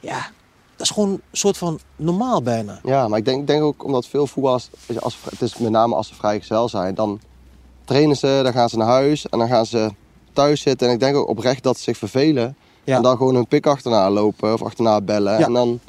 Ja, 0.00 0.31
dat 0.76 0.87
is 0.87 0.90
gewoon 0.90 1.11
een 1.11 1.23
soort 1.32 1.56
van 1.56 1.79
normaal 1.96 2.43
bijna. 2.43 2.81
Ja, 2.82 3.08
maar 3.08 3.19
ik 3.19 3.25
denk, 3.25 3.46
denk 3.46 3.62
ook 3.62 3.85
omdat 3.85 4.06
veel 4.06 4.26
voetballers, 4.26 4.70
als, 4.99 5.17
het 5.31 5.43
is 5.43 5.58
met 5.58 5.70
name 5.70 5.94
als 5.94 6.08
ze 6.08 6.14
vrijgezel 6.14 6.69
zijn, 6.69 6.94
dan 6.94 7.20
trainen 7.88 8.17
ze, 8.17 8.40
dan 8.43 8.52
gaan 8.52 8.69
ze 8.69 8.76
naar 8.76 8.87
huis 8.87 9.29
en 9.29 9.38
dan 9.38 9.49
gaan 9.49 9.67
ze 9.67 9.90
thuis 10.32 10.61
zitten. 10.61 10.88
En 10.88 10.94
ik 10.94 11.00
denk 11.00 11.17
ook 11.17 11.29
oprecht 11.29 11.62
dat 11.62 11.76
ze 11.76 11.82
zich 11.82 11.96
vervelen 11.96 12.56
Ja. 12.85 12.96
en 12.96 13.02
dan 13.02 13.17
gewoon 13.17 13.35
hun 13.35 13.46
pik 13.46 13.67
achterna 13.67 14.11
lopen 14.11 14.52
of 14.52 14.62
achterna 14.62 15.00
bellen. 15.00 15.38
Ja. 15.38 15.46
En 15.46 15.52
dan, 15.52 15.81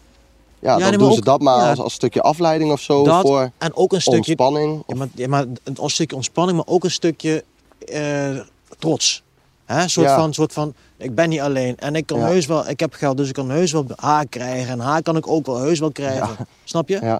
ja, 0.59 0.77
dan 0.77 0.91
doen 0.97 1.13
ze 1.13 1.21
dat 1.21 1.41
maar 1.41 1.69
als, 1.69 1.79
als 1.79 1.93
stukje 1.93 2.21
afleiding 2.21 2.71
of 2.71 2.81
zo 2.81 3.03
Dat 3.03 3.21
voor 3.21 3.51
en 3.57 3.75
ook 3.75 3.93
een 3.93 4.01
stukje, 4.01 4.17
ontspanning. 4.17 4.83
ja, 4.87 4.95
maar, 4.95 5.07
maar 5.29 5.45
een, 5.63 5.89
stukje 5.89 6.15
ontspanning, 6.15 6.57
maar 6.57 6.67
ook 6.67 6.83
een 6.83 6.91
stukje 6.91 7.43
eh, 7.87 8.39
trots. 8.79 9.23
Hè? 9.65 9.81
Een 9.81 9.89
soort, 9.89 10.11
van, 10.11 10.33
soort 10.33 10.53
van, 10.53 10.73
ik 10.97 11.15
ben 11.15 11.29
niet 11.29 11.41
alleen 11.41 11.77
en 11.77 11.95
ik 11.95 12.05
kan 12.05 12.19
heus 12.19 12.45
wel, 12.45 12.69
ik 12.69 12.79
heb 12.79 12.93
geld, 12.93 13.17
dus 13.17 13.27
ik 13.27 13.33
kan 13.33 13.49
heus 13.49 13.71
wel 13.71 13.85
haar 13.95 14.27
krijgen. 14.27 14.71
En 14.71 14.79
haar 14.79 15.01
kan 15.01 15.17
ik 15.17 15.27
ook 15.27 15.45
wel 15.45 15.57
heus 15.57 15.79
wel 15.79 15.91
krijgen. 15.91 16.47
Snap 16.63 16.89
je? 16.89 17.19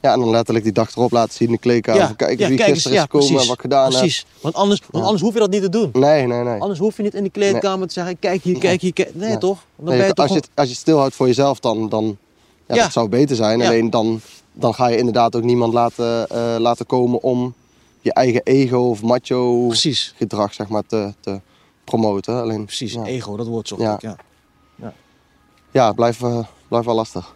Ja. 0.00 0.12
En 0.12 0.20
dan 0.20 0.30
letterlijk 0.30 0.64
die 0.64 0.74
dag 0.74 0.96
erop 0.96 1.12
laten 1.12 1.34
zien 1.34 1.48
in 1.48 1.54
de 1.54 1.60
kleedkamer. 1.60 2.06
van, 2.06 2.16
kijk 2.16 2.40
eens 2.40 2.48
wie 2.48 2.56
kijk 2.56 2.72
gisteren 2.72 2.96
is 2.96 3.02
gekomen 3.02 3.40
en 3.40 3.46
wat 3.46 3.54
ik 3.54 3.60
gedaan 3.60 3.90
heb. 3.90 3.98
Precies, 3.98 4.26
want 4.40 4.54
anders, 4.54 4.82
want 4.90 5.04
anders 5.04 5.22
hoef 5.22 5.32
je 5.32 5.38
dat 5.38 5.50
niet 5.50 5.62
te 5.62 5.68
doen. 5.68 5.90
Nee, 5.92 6.26
nee, 6.26 6.42
nee. 6.42 6.60
Anders 6.60 6.78
hoef 6.78 6.96
je 6.96 7.02
niet 7.02 7.14
in 7.14 7.22
die 7.22 7.30
kleedkamer 7.30 7.86
te 7.86 7.92
zeggen, 7.92 8.18
kijk 8.18 8.42
hier, 8.42 8.58
kijk 8.58 8.80
hier, 8.80 8.92
kijk. 8.92 9.14
Nee, 9.14 9.38
toch? 9.38 9.58
Dan 9.76 9.88
Nee, 9.88 9.98
ben 9.98 10.06
je 10.06 10.12
toch 10.12 10.24
als, 10.24 10.34
je 10.34 10.40
het, 10.40 10.50
als 10.54 10.66
je 10.66 10.72
het 10.72 10.80
stilhoudt 10.82 11.14
voor 11.14 11.26
jezelf, 11.26 11.60
dan, 11.60 11.88
dan 11.88 12.18
ja, 12.66 12.74
dat 12.74 12.92
zou 12.92 13.08
beter 13.08 13.36
zijn. 13.36 13.62
Alleen 13.62 13.90
dan, 13.90 14.20
dan 14.52 14.74
ga 14.74 14.86
je 14.86 14.96
inderdaad 14.96 15.36
ook 15.36 15.42
niemand 15.42 15.72
laten, 15.72 16.28
eh, 16.28 16.54
laten 16.58 16.86
komen 16.86 17.22
om 17.22 17.54
je 18.00 18.12
eigen 18.12 18.42
ego 18.42 18.78
of 18.78 19.02
macho 19.02 19.66
Precies, 19.66 20.14
gedrag 20.16 20.54
zeg 20.54 20.68
maar, 20.68 20.86
te, 20.86 21.12
te 21.20 21.40
promoten. 21.84 22.40
Alleen, 22.40 22.64
precies. 22.64 22.94
Ego, 22.96 23.36
dat 23.36 23.46
woord 23.46 23.68
zocht 23.68 23.82
Ja. 23.82 23.94
ik, 23.94 24.00
ja. 24.00 24.16
ja 25.70 25.92
blijft, 25.92 26.22
eh, 26.22 26.44
blijft 26.68 26.86
wel 26.86 26.94
lastig. 26.94 27.34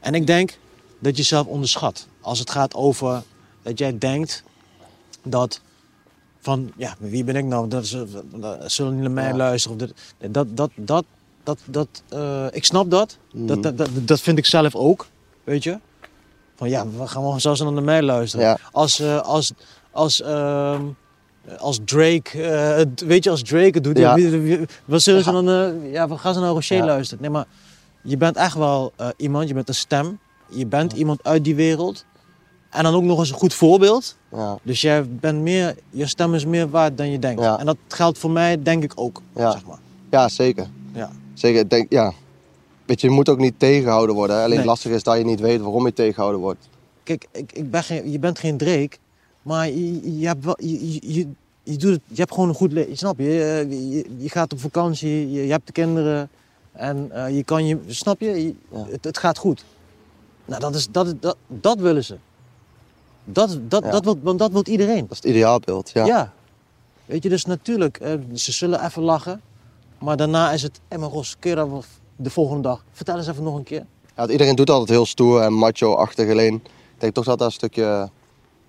En 0.00 0.14
ik 0.14 0.26
denk 0.26 0.58
dat 1.02 1.16
je 1.16 1.22
zelf 1.22 1.46
onderschat. 1.46 2.06
Als 2.20 2.38
het 2.38 2.50
gaat 2.50 2.74
over 2.74 3.22
dat 3.62 3.78
jij 3.78 3.98
denkt 3.98 4.42
dat 5.22 5.60
van, 6.40 6.72
ja, 6.76 6.94
wie 6.98 7.24
ben 7.24 7.36
ik 7.36 7.44
nou? 7.44 7.68
Dat 7.68 7.86
ze, 7.86 8.06
dat- 8.34 8.72
zullen 8.72 8.98
naar 8.98 9.10
mij 9.10 9.28
Ja. 9.28 9.36
luisteren. 9.36 9.80
Of 9.80 9.86
dit, 9.86 10.32
dat, 10.34 10.56
dat, 10.56 10.70
dat, 10.74 11.04
dat, 11.44 11.58
dat, 11.64 12.02
eh, 12.08 12.46
ik 12.50 12.64
snap 12.64 12.90
dat. 12.90 13.16
Mhm. 13.32 13.46
Dat, 13.46 13.62
dat, 13.62 13.78
dat. 13.78 13.88
Dat 13.94 14.20
vind 14.20 14.38
ik 14.38 14.46
zelf 14.46 14.74
ook, 14.74 15.06
weet 15.44 15.62
je. 15.62 15.78
Van 16.56 16.68
ja, 16.68 16.86
we 16.88 17.06
gaan 17.06 17.22
wel 17.22 17.40
zelfs 17.40 17.60
naar 17.60 17.82
mij 17.82 18.02
luisteren. 18.02 18.46
Ja. 18.46 18.58
Als, 18.72 18.98
eh, 19.00 19.20
als, 19.20 19.52
als, 19.90 20.22
ehm, 20.22 20.82
als 21.58 21.78
Drake, 21.84 22.42
eh, 22.42 23.06
weet 23.08 23.24
je, 23.24 23.30
als 23.30 23.42
Drake 23.42 23.70
het 23.70 23.84
doet, 23.84 23.98
Ja. 23.98 24.16
wat 24.84 25.02
zullen 25.02 25.24
ze 25.24 25.32
dan, 25.32 25.48
eh, 25.48 25.92
ja, 25.92 26.08
wat 26.08 26.20
gaan 26.20 26.34
ze 26.34 26.40
naar 26.40 26.50
Rocher 26.50 26.84
luisteren? 26.84 27.22
Nee, 27.22 27.30
maar 27.32 27.46
je 28.02 28.16
bent 28.16 28.36
echt 28.36 28.54
wel 28.56 28.92
eh, 28.96 29.08
iemand, 29.16 29.48
je 29.48 29.54
bent 29.54 29.68
een 29.68 29.74
stem. 29.74 30.18
Je 30.54 30.66
bent 30.66 30.92
iemand 30.92 31.24
uit 31.24 31.44
die 31.44 31.54
wereld. 31.54 32.04
En 32.70 32.82
dan 32.82 32.94
ook 32.94 33.02
nog 33.02 33.18
eens 33.18 33.30
een 33.30 33.36
goed 33.36 33.54
voorbeeld. 33.54 34.16
Ja, 34.30 34.58
Dus 34.62 34.80
jij 34.80 35.08
bent 35.08 35.40
meer, 35.40 35.76
je 35.90 36.06
stem 36.06 36.34
is 36.34 36.44
meer 36.46 36.70
waard 36.70 36.96
dan 36.96 37.10
je 37.10 37.18
denkt. 37.18 37.42
Ja. 37.42 37.58
En 37.58 37.66
dat 37.66 37.76
geldt 37.88 38.18
voor 38.18 38.30
mij, 38.30 38.62
denk 38.62 38.82
ik 38.82 38.92
ook. 38.94 39.22
Ja. 39.36 39.50
Zeg 39.50 39.64
maar. 39.66 39.78
ja 40.10 40.28
zeker. 40.28 40.66
Ja. 40.94 41.10
zeker. 41.34 41.68
Denk, 41.68 41.86
ja. 41.92 42.12
Weet 42.84 43.00
je, 43.00 43.06
je 43.06 43.12
moet 43.12 43.28
ook 43.28 43.38
niet 43.38 43.54
tegengehouden 43.58 44.14
worden. 44.14 44.36
hè. 44.36 44.42
Alleen 44.44 44.56
Nee. 44.56 44.66
lastige 44.66 44.94
is 44.94 45.02
dat 45.02 45.18
je 45.18 45.24
niet 45.24 45.40
weet 45.40 45.60
waarom 45.60 45.86
je 45.86 45.92
tegengehouden 45.92 46.40
wordt. 46.40 46.68
Kijk, 47.02 47.26
ik, 47.32 47.52
ik 47.52 47.70
ben 47.70 47.82
geen, 47.82 48.10
je 48.10 48.18
bent 48.18 48.38
geen 48.38 48.56
Drake, 48.56 48.96
maar 49.42 49.68
je, 49.68 50.18
je, 50.18 50.26
hebt 50.26 50.44
wel, 50.44 50.56
je, 50.60 51.24
je, 51.64 51.76
doet 51.76 51.92
het, 51.92 52.00
je 52.06 52.14
hebt 52.20 52.32
gewoon 52.32 52.48
een 52.48 52.54
goed 52.54 52.72
leven. 52.72 52.96
Snap 52.96 53.18
je? 53.18 53.24
Je, 53.24 53.66
je? 53.90 54.04
je 54.18 54.28
gaat 54.28 54.52
op 54.52 54.60
vakantie, 54.60 55.30
je, 55.32 55.44
je 55.46 55.50
hebt 55.52 55.66
de 55.66 55.72
kinderen 55.72 56.28
en 56.72 57.08
eh, 57.12 57.36
je 57.36 57.44
kan 57.44 57.66
je, 57.66 57.78
snap 57.86 58.20
je? 58.20 58.44
Je- 58.44 58.54
het, 58.90 59.04
het 59.04 59.18
gaat 59.18 59.38
goed. 59.38 59.64
Nou, 60.58 60.72
dat, 60.72 60.74
is, 60.74 60.88
dat, 60.90 61.14
dat, 61.22 61.36
dat 61.46 61.78
willen 61.78 62.04
ze. 62.04 62.16
Dat, 63.24 63.58
dat, 63.68 63.84
Ja. 63.84 63.90
dat, 63.90 64.04
wil, 64.04 64.18
want 64.22 64.38
dat 64.38 64.52
wil 64.52 64.64
iedereen. 64.64 65.00
Dat 65.00 65.10
is 65.10 65.16
het 65.16 65.26
ideaalbeeld. 65.26 65.90
Ja. 65.94 66.04
Ja. 66.06 66.32
Weet 67.04 67.22
je, 67.22 67.28
dus 67.28 67.44
natuurlijk, 67.44 67.96
eh, 67.96 68.12
ze 68.34 68.52
zullen 68.52 68.84
even 68.84 69.02
lachen, 69.02 69.40
maar 69.98 70.16
daarna 70.16 70.52
is 70.52 70.62
het, 70.62 70.80
dat 70.88 71.00
wel 71.54 71.84
de 72.16 72.30
volgende 72.30 72.62
dag? 72.62 72.84
Vertel 72.92 73.16
eens 73.16 73.26
even 73.28 73.42
nog 73.42 73.56
een 73.56 73.62
keer. 73.62 73.86
Ja, 74.16 74.28
iedereen 74.28 74.54
doet 74.56 74.70
altijd 74.70 74.88
heel 74.88 75.06
stoer 75.06 75.40
en 75.40 75.52
macho-achtig. 75.52 76.30
Alleen, 76.30 76.54
ik 76.54 76.98
denk 76.98 77.14
toch 77.14 77.24
dat 77.24 77.38
dat 77.38 77.46
een 77.46 77.52
stukje 77.52 78.08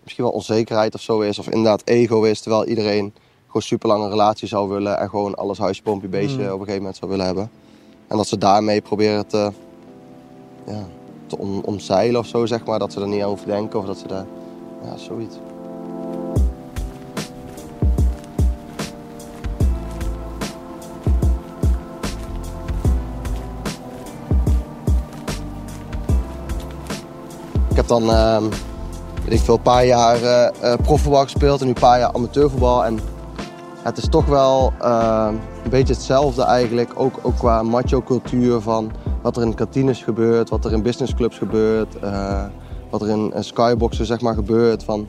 misschien 0.03 0.23
wel 0.23 0.33
onzekerheid 0.33 0.93
of 0.93 1.01
zo 1.01 1.19
is. 1.19 1.39
Of 1.39 1.45
inderdaad 1.45 1.81
ego 1.85 2.23
is. 2.23 2.41
Terwijl 2.41 2.65
iedereen 2.65 3.13
gewoon 3.47 3.61
super 3.61 3.87
lange 3.89 4.09
relatie 4.09 4.47
zou 4.47 4.69
willen. 4.69 4.97
En 4.97 5.09
gewoon 5.09 5.35
alles 5.35 5.57
huisje, 5.57 5.81
pompje, 5.81 6.07
beestje 6.07 6.37
Mm. 6.37 6.45
op 6.45 6.51
een 6.51 6.57
gegeven 6.59 6.77
moment 6.77 6.95
zou 6.97 7.11
willen 7.11 7.25
hebben. 7.25 7.51
En 8.07 8.17
dat 8.17 8.27
ze 8.27 8.37
daarmee 8.37 8.81
proberen 8.81 9.27
te, 9.27 9.51
ja, 10.67 10.85
om, 11.37 11.61
omzeilen 11.65 12.19
of 12.19 12.27
zo, 12.27 12.45
zeg 12.45 12.65
maar. 12.65 12.79
Dat 12.79 12.93
ze 12.93 13.01
er 13.01 13.07
niet 13.07 13.21
aan 13.21 13.27
hoeven 13.27 13.47
denken 13.47 13.79
of 13.79 13.85
dat 13.85 13.97
ze 13.97 14.07
daar... 14.07 14.25
Ja, 14.83 14.97
zoiets. 14.97 15.35
Ik 27.73 27.79
heb 27.79 27.87
dan, 27.87 28.09
ehm, 28.09 28.43
weet 29.23 29.33
ik 29.33 29.39
veel, 29.39 29.55
een 29.55 29.61
paar 29.61 29.85
jaar 29.85 30.21
eh, 30.21 30.73
eh, 30.73 30.79
profvoetbal 30.79 31.23
gespeeld 31.23 31.59
en 31.59 31.65
nu 31.65 31.73
een 31.73 31.79
paar 31.79 31.99
jaar 31.99 32.11
amateurvoetbal. 32.13 32.85
En 32.85 32.99
het 33.81 33.97
is 33.97 34.07
toch 34.09 34.25
wel 34.25 34.73
ehm, 34.79 35.33
een 35.63 35.69
beetje 35.69 35.93
hetzelfde 35.93 36.43
eigenlijk, 36.43 36.91
ook, 36.95 37.19
ook 37.21 37.37
qua 37.37 37.63
macho-cultuur 37.63 38.61
van 38.61 38.91
wat 39.23 39.37
er 39.37 39.43
in 39.43 39.53
kantines 39.53 40.03
gebeurt, 40.03 40.49
wat 40.49 40.65
er 40.65 40.71
in 40.71 40.81
businessclubs 40.81 41.37
gebeurt, 41.37 41.99
eh, 41.99 42.45
wat 42.89 43.01
er 43.01 43.09
in, 43.09 43.33
in 43.35 43.43
skyboxen 43.43 44.05
zeg 44.05 44.21
maar 44.21 44.33
gebeurt. 44.33 44.83
Van 44.83 45.07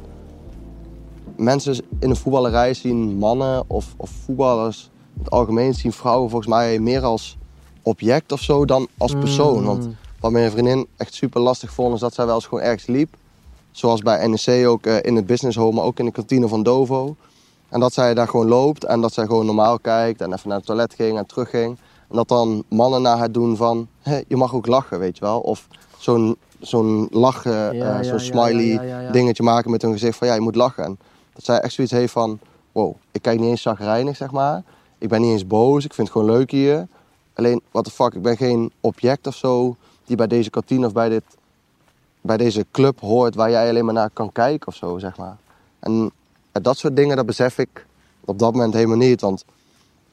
mensen 1.37 1.75
in 1.99 2.11
een 2.11 2.17
voetballerij 2.17 2.75
zien 2.75 3.17
mannen 3.17 3.65
of, 3.67 3.95
of 3.97 4.11
voetballers 4.25 4.91
in 5.15 5.23
het 5.23 5.31
algemeen 5.31 5.75
zien 5.75 5.93
vrouwen 5.93 6.31
volgens 6.31 6.51
mij 6.51 6.79
meer 6.79 7.03
als 7.03 7.37
object 7.83 8.33
of 8.33 8.41
zo 8.41 8.65
dan 8.65 8.89
als 8.99 9.13
persoon. 9.13 9.61
Mm. 9.61 9.67
Want 9.67 9.89
wat 10.21 10.31
mijn 10.31 10.51
vriendin 10.51 10.87
echt 10.97 11.15
super 11.15 11.41
lastig 11.41 11.73
vond, 11.73 11.95
is 11.95 12.01
dat 12.01 12.15
zij 12.15 12.27
wel 12.27 12.35
eens 12.35 12.47
gewoon 12.47 12.65
ergens 12.65 12.87
liep. 12.87 13.15
Zoals 13.71 14.03
bij 14.03 14.27
NEC 14.27 14.67
ook 14.67 14.87
eh, 14.87 14.97
in 15.03 15.17
het 15.17 15.27
business 15.27 15.57
home, 15.57 15.75
maar 15.75 15.85
ook 15.85 15.99
in 15.99 16.05
de 16.05 16.11
kantine 16.11 16.49
van 16.49 16.63
Dovo. 16.63 17.17
En 17.69 17.81
dat 17.81 17.93
zij 17.93 18.15
daar 18.15 18.29
gewoon 18.29 18.49
loopt 18.49 18.85
en 18.85 19.01
dat 19.01 19.13
zij 19.13 19.27
gewoon 19.27 19.47
normaal 19.47 19.79
kijkt 19.79 20.21
en 20.21 20.33
even 20.33 20.49
naar 20.49 20.57
het 20.57 20.67
toilet 20.67 20.95
ging 20.95 21.19
en 21.19 21.27
terug 21.27 21.51
ging. 21.51 21.79
En 22.15 22.21
dat 22.21 22.29
dan 22.29 22.65
mannen 22.69 23.03
naar 23.03 23.17
haar 23.17 23.33
doen 23.33 23.57
van, 23.57 23.89
"Hé, 24.01 24.21
je 24.29 24.37
mag 24.37 24.55
ook 24.55 24.67
lachen, 24.67 24.99
weet 24.99 25.19
je 25.19 25.25
wel. 25.25 25.41
Of 25.41 25.67
zo'n 25.99 26.37
zo'n 26.61 27.09
lachen, 27.11 27.77
Ja, 27.77 27.99
eh, 27.99 28.05
zo'n 28.05 28.13
ja, 28.13 28.19
smiley 28.19 28.87
ja, 28.87 29.11
dingetje 29.11 29.43
maken 29.43 29.71
met 29.71 29.83
hun 29.83 29.93
gezicht 29.93 30.19
van, 30.19 30.27
ja, 30.27 30.35
je 30.35 30.41
moet 30.41 30.55
lachen. 30.55 30.85
En 30.85 30.99
dat 31.33 31.45
zij 31.45 31.59
echt 31.59 31.73
zoiets 31.73 31.93
heeft 31.93 32.13
van, 32.13 32.39
wow, 32.73 32.95
ik 33.11 33.23
kijk 33.23 33.41
niet 33.41 33.49
eens 33.49 33.63
zagrijnig, 33.63 34.17
zeg 34.17 34.31
maar. 34.31 34.63
Ik 34.99 35.09
ben 35.09 35.21
niet 35.21 35.31
eens 35.31 35.47
boos, 35.47 35.85
ik 35.85 35.95
vind 35.95 36.09
het 36.09 36.17
gewoon 36.17 36.37
leuk 36.37 36.51
hier. 36.51 36.87
Alleen, 37.35 37.61
what 37.71 37.85
the 37.85 37.91
fuck, 37.91 38.15
ik 38.15 38.23
ben 38.23 38.37
geen 38.37 38.73
object 38.81 39.27
of 39.27 39.35
zo 39.35 39.77
die 40.05 40.17
bij 40.17 40.27
deze 40.27 40.51
kantine 40.51 40.87
of 40.87 40.93
bij, 40.93 41.09
dit, 41.09 41.25
bij 42.21 42.37
deze 42.37 42.67
club 42.71 43.01
hoort 43.01 43.35
waar 43.35 43.51
jij 43.51 43.69
alleen 43.69 43.85
maar 43.85 43.95
naar 43.95 44.11
kan 44.13 44.33
kijken 44.33 44.67
of 44.67 44.75
zo, 44.75 44.99
zeg 44.99 45.17
maar. 45.17 45.37
En 45.79 46.13
dat 46.53 46.77
soort 46.77 46.97
dingen, 46.97 47.17
dat 47.17 47.27
besef 47.27 47.59
ik 47.59 47.87
op 48.25 48.39
dat 48.39 48.53
moment 48.53 48.75
helemaal 48.75 48.97
niet. 48.97 49.21
Want 49.21 49.45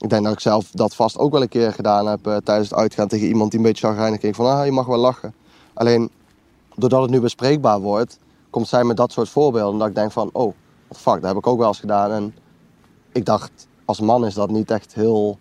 ik 0.01 0.10
denk 0.10 0.24
dat 0.24 0.34
ik 0.34 0.39
zelf 0.39 0.70
dat 0.72 0.96
vast 0.96 1.17
ook 1.17 1.31
wel 1.31 1.41
een 1.41 1.50
keer 1.50 1.74
gedaan 1.74 2.08
heb 2.08 2.27
eh, 2.27 2.38
tijdens 2.38 2.70
het 2.70 2.79
uitgaan 2.79 3.08
tegen 3.08 3.27
iemand 3.27 3.51
die 3.51 3.60
een 3.60 3.65
beetje 3.65 3.88
chagrijnig 3.88 4.20
ging. 4.20 4.36
Van, 4.36 4.46
ah, 4.46 4.65
je 4.65 4.72
mag 4.72 4.86
wel 4.86 4.98
lachen. 4.98 5.34
Alleen, 5.74 6.10
doordat 6.75 7.01
het 7.01 7.12
nu 7.12 7.20
bespreekbaar 7.20 7.79
wordt, 7.79 8.20
komt 8.50 8.67
zij 8.67 8.84
met 8.84 8.98
dat 8.98 9.12
soort 9.12 9.29
voorbeelden. 9.29 9.79
Dat 9.79 9.88
ik 9.88 9.96
denk 9.96 10.12
van, 10.12 10.29
oh, 10.34 10.53
what 10.88 11.01
fuck, 11.01 11.22
dat 11.22 11.24
heb 11.24 11.38
ik 11.38 11.48
ook 11.48 11.58
wel 11.58 11.67
eens 11.67 11.79
gedaan. 11.79 12.12
En 12.12 12.36
ik 13.12 13.25
dacht, 13.25 13.67
als 13.86 14.00
man 14.00 14.25
is 14.25 14.34
dat 14.34 14.50
niet 14.50 14.72
echt 14.72 14.93
heel 14.93 15.38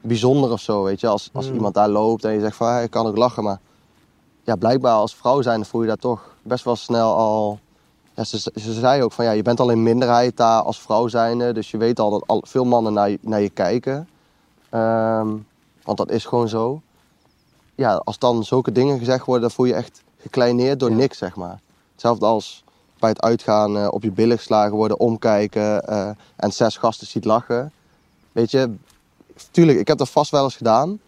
bijzonder 0.00 0.50
of 0.50 0.60
zo, 0.60 0.82
weet 0.82 1.00
je. 1.00 1.06
Als, 1.06 1.30
als 1.32 1.46
Hmm. 1.46 1.54
iemand 1.54 1.74
daar 1.74 1.88
loopt 1.88 2.24
en 2.24 2.32
je 2.32 2.40
zegt 2.40 2.56
van, 2.56 2.66
ah, 2.66 2.82
ik 2.82 2.90
kan 2.90 3.06
ook 3.06 3.16
lachen. 3.16 3.44
Maar 3.44 3.60
ja, 4.42 4.56
blijkbaar 4.56 4.94
als 4.94 5.14
vrouw 5.14 5.42
zijn 5.42 5.64
voel 5.64 5.80
je 5.80 5.86
daar 5.86 5.96
toch 5.96 6.34
best 6.42 6.64
wel 6.64 6.76
snel 6.76 7.14
al... 7.14 7.58
Ja, 8.20 8.26
ze, 8.26 8.38
ze 8.54 8.72
zei 8.72 9.02
ook 9.02 9.12
van, 9.12 9.24
ja, 9.24 9.30
je 9.30 9.42
bent 9.42 9.60
al 9.60 9.70
in 9.70 9.82
minderheid 9.82 10.36
daar 10.36 10.62
als 10.62 10.80
vrouw 10.80 11.08
zijnde. 11.08 11.52
Dus 11.52 11.70
je 11.70 11.76
weet 11.76 12.00
al 12.00 12.10
dat 12.10 12.22
al, 12.26 12.42
veel 12.46 12.64
mannen 12.64 12.92
naar 12.92 13.10
je, 13.10 13.18
naar 13.22 13.40
je 13.40 13.50
kijken. 13.50 14.08
Ehm, 14.70 15.28
want 15.82 15.98
dat 15.98 16.10
is 16.10 16.24
gewoon 16.24 16.48
zo. 16.48 16.80
Ja, 17.74 17.94
als 18.04 18.18
dan 18.18 18.44
zulke 18.44 18.72
dingen 18.72 18.98
gezegd 18.98 19.24
worden, 19.24 19.42
dan 19.42 19.50
voel 19.50 19.66
je 19.66 19.74
echt 19.74 20.02
gekleineerd 20.18 20.80
door 20.80 20.90
Ja. 20.90 20.96
niks, 20.96 21.18
zeg 21.18 21.36
maar. 21.36 21.60
Hetzelfde 21.92 22.26
als 22.26 22.64
bij 22.98 23.10
het 23.10 23.20
uitgaan 23.22 23.76
eh, 23.76 23.88
op 23.90 24.02
je 24.02 24.10
billen 24.10 24.36
geslagen 24.36 24.76
worden, 24.76 24.98
omkijken 25.00 25.82
eh, 25.86 26.10
en 26.36 26.52
zes 26.52 26.76
gasten 26.76 27.06
ziet 27.06 27.24
lachen. 27.24 27.72
Weet 28.32 28.50
je, 28.50 28.74
tuurlijk, 29.50 29.78
ik 29.78 29.88
heb 29.88 29.98
dat 29.98 30.10
vast 30.10 30.30
wel 30.30 30.44
eens 30.44 30.56
gedaan. 30.56 31.00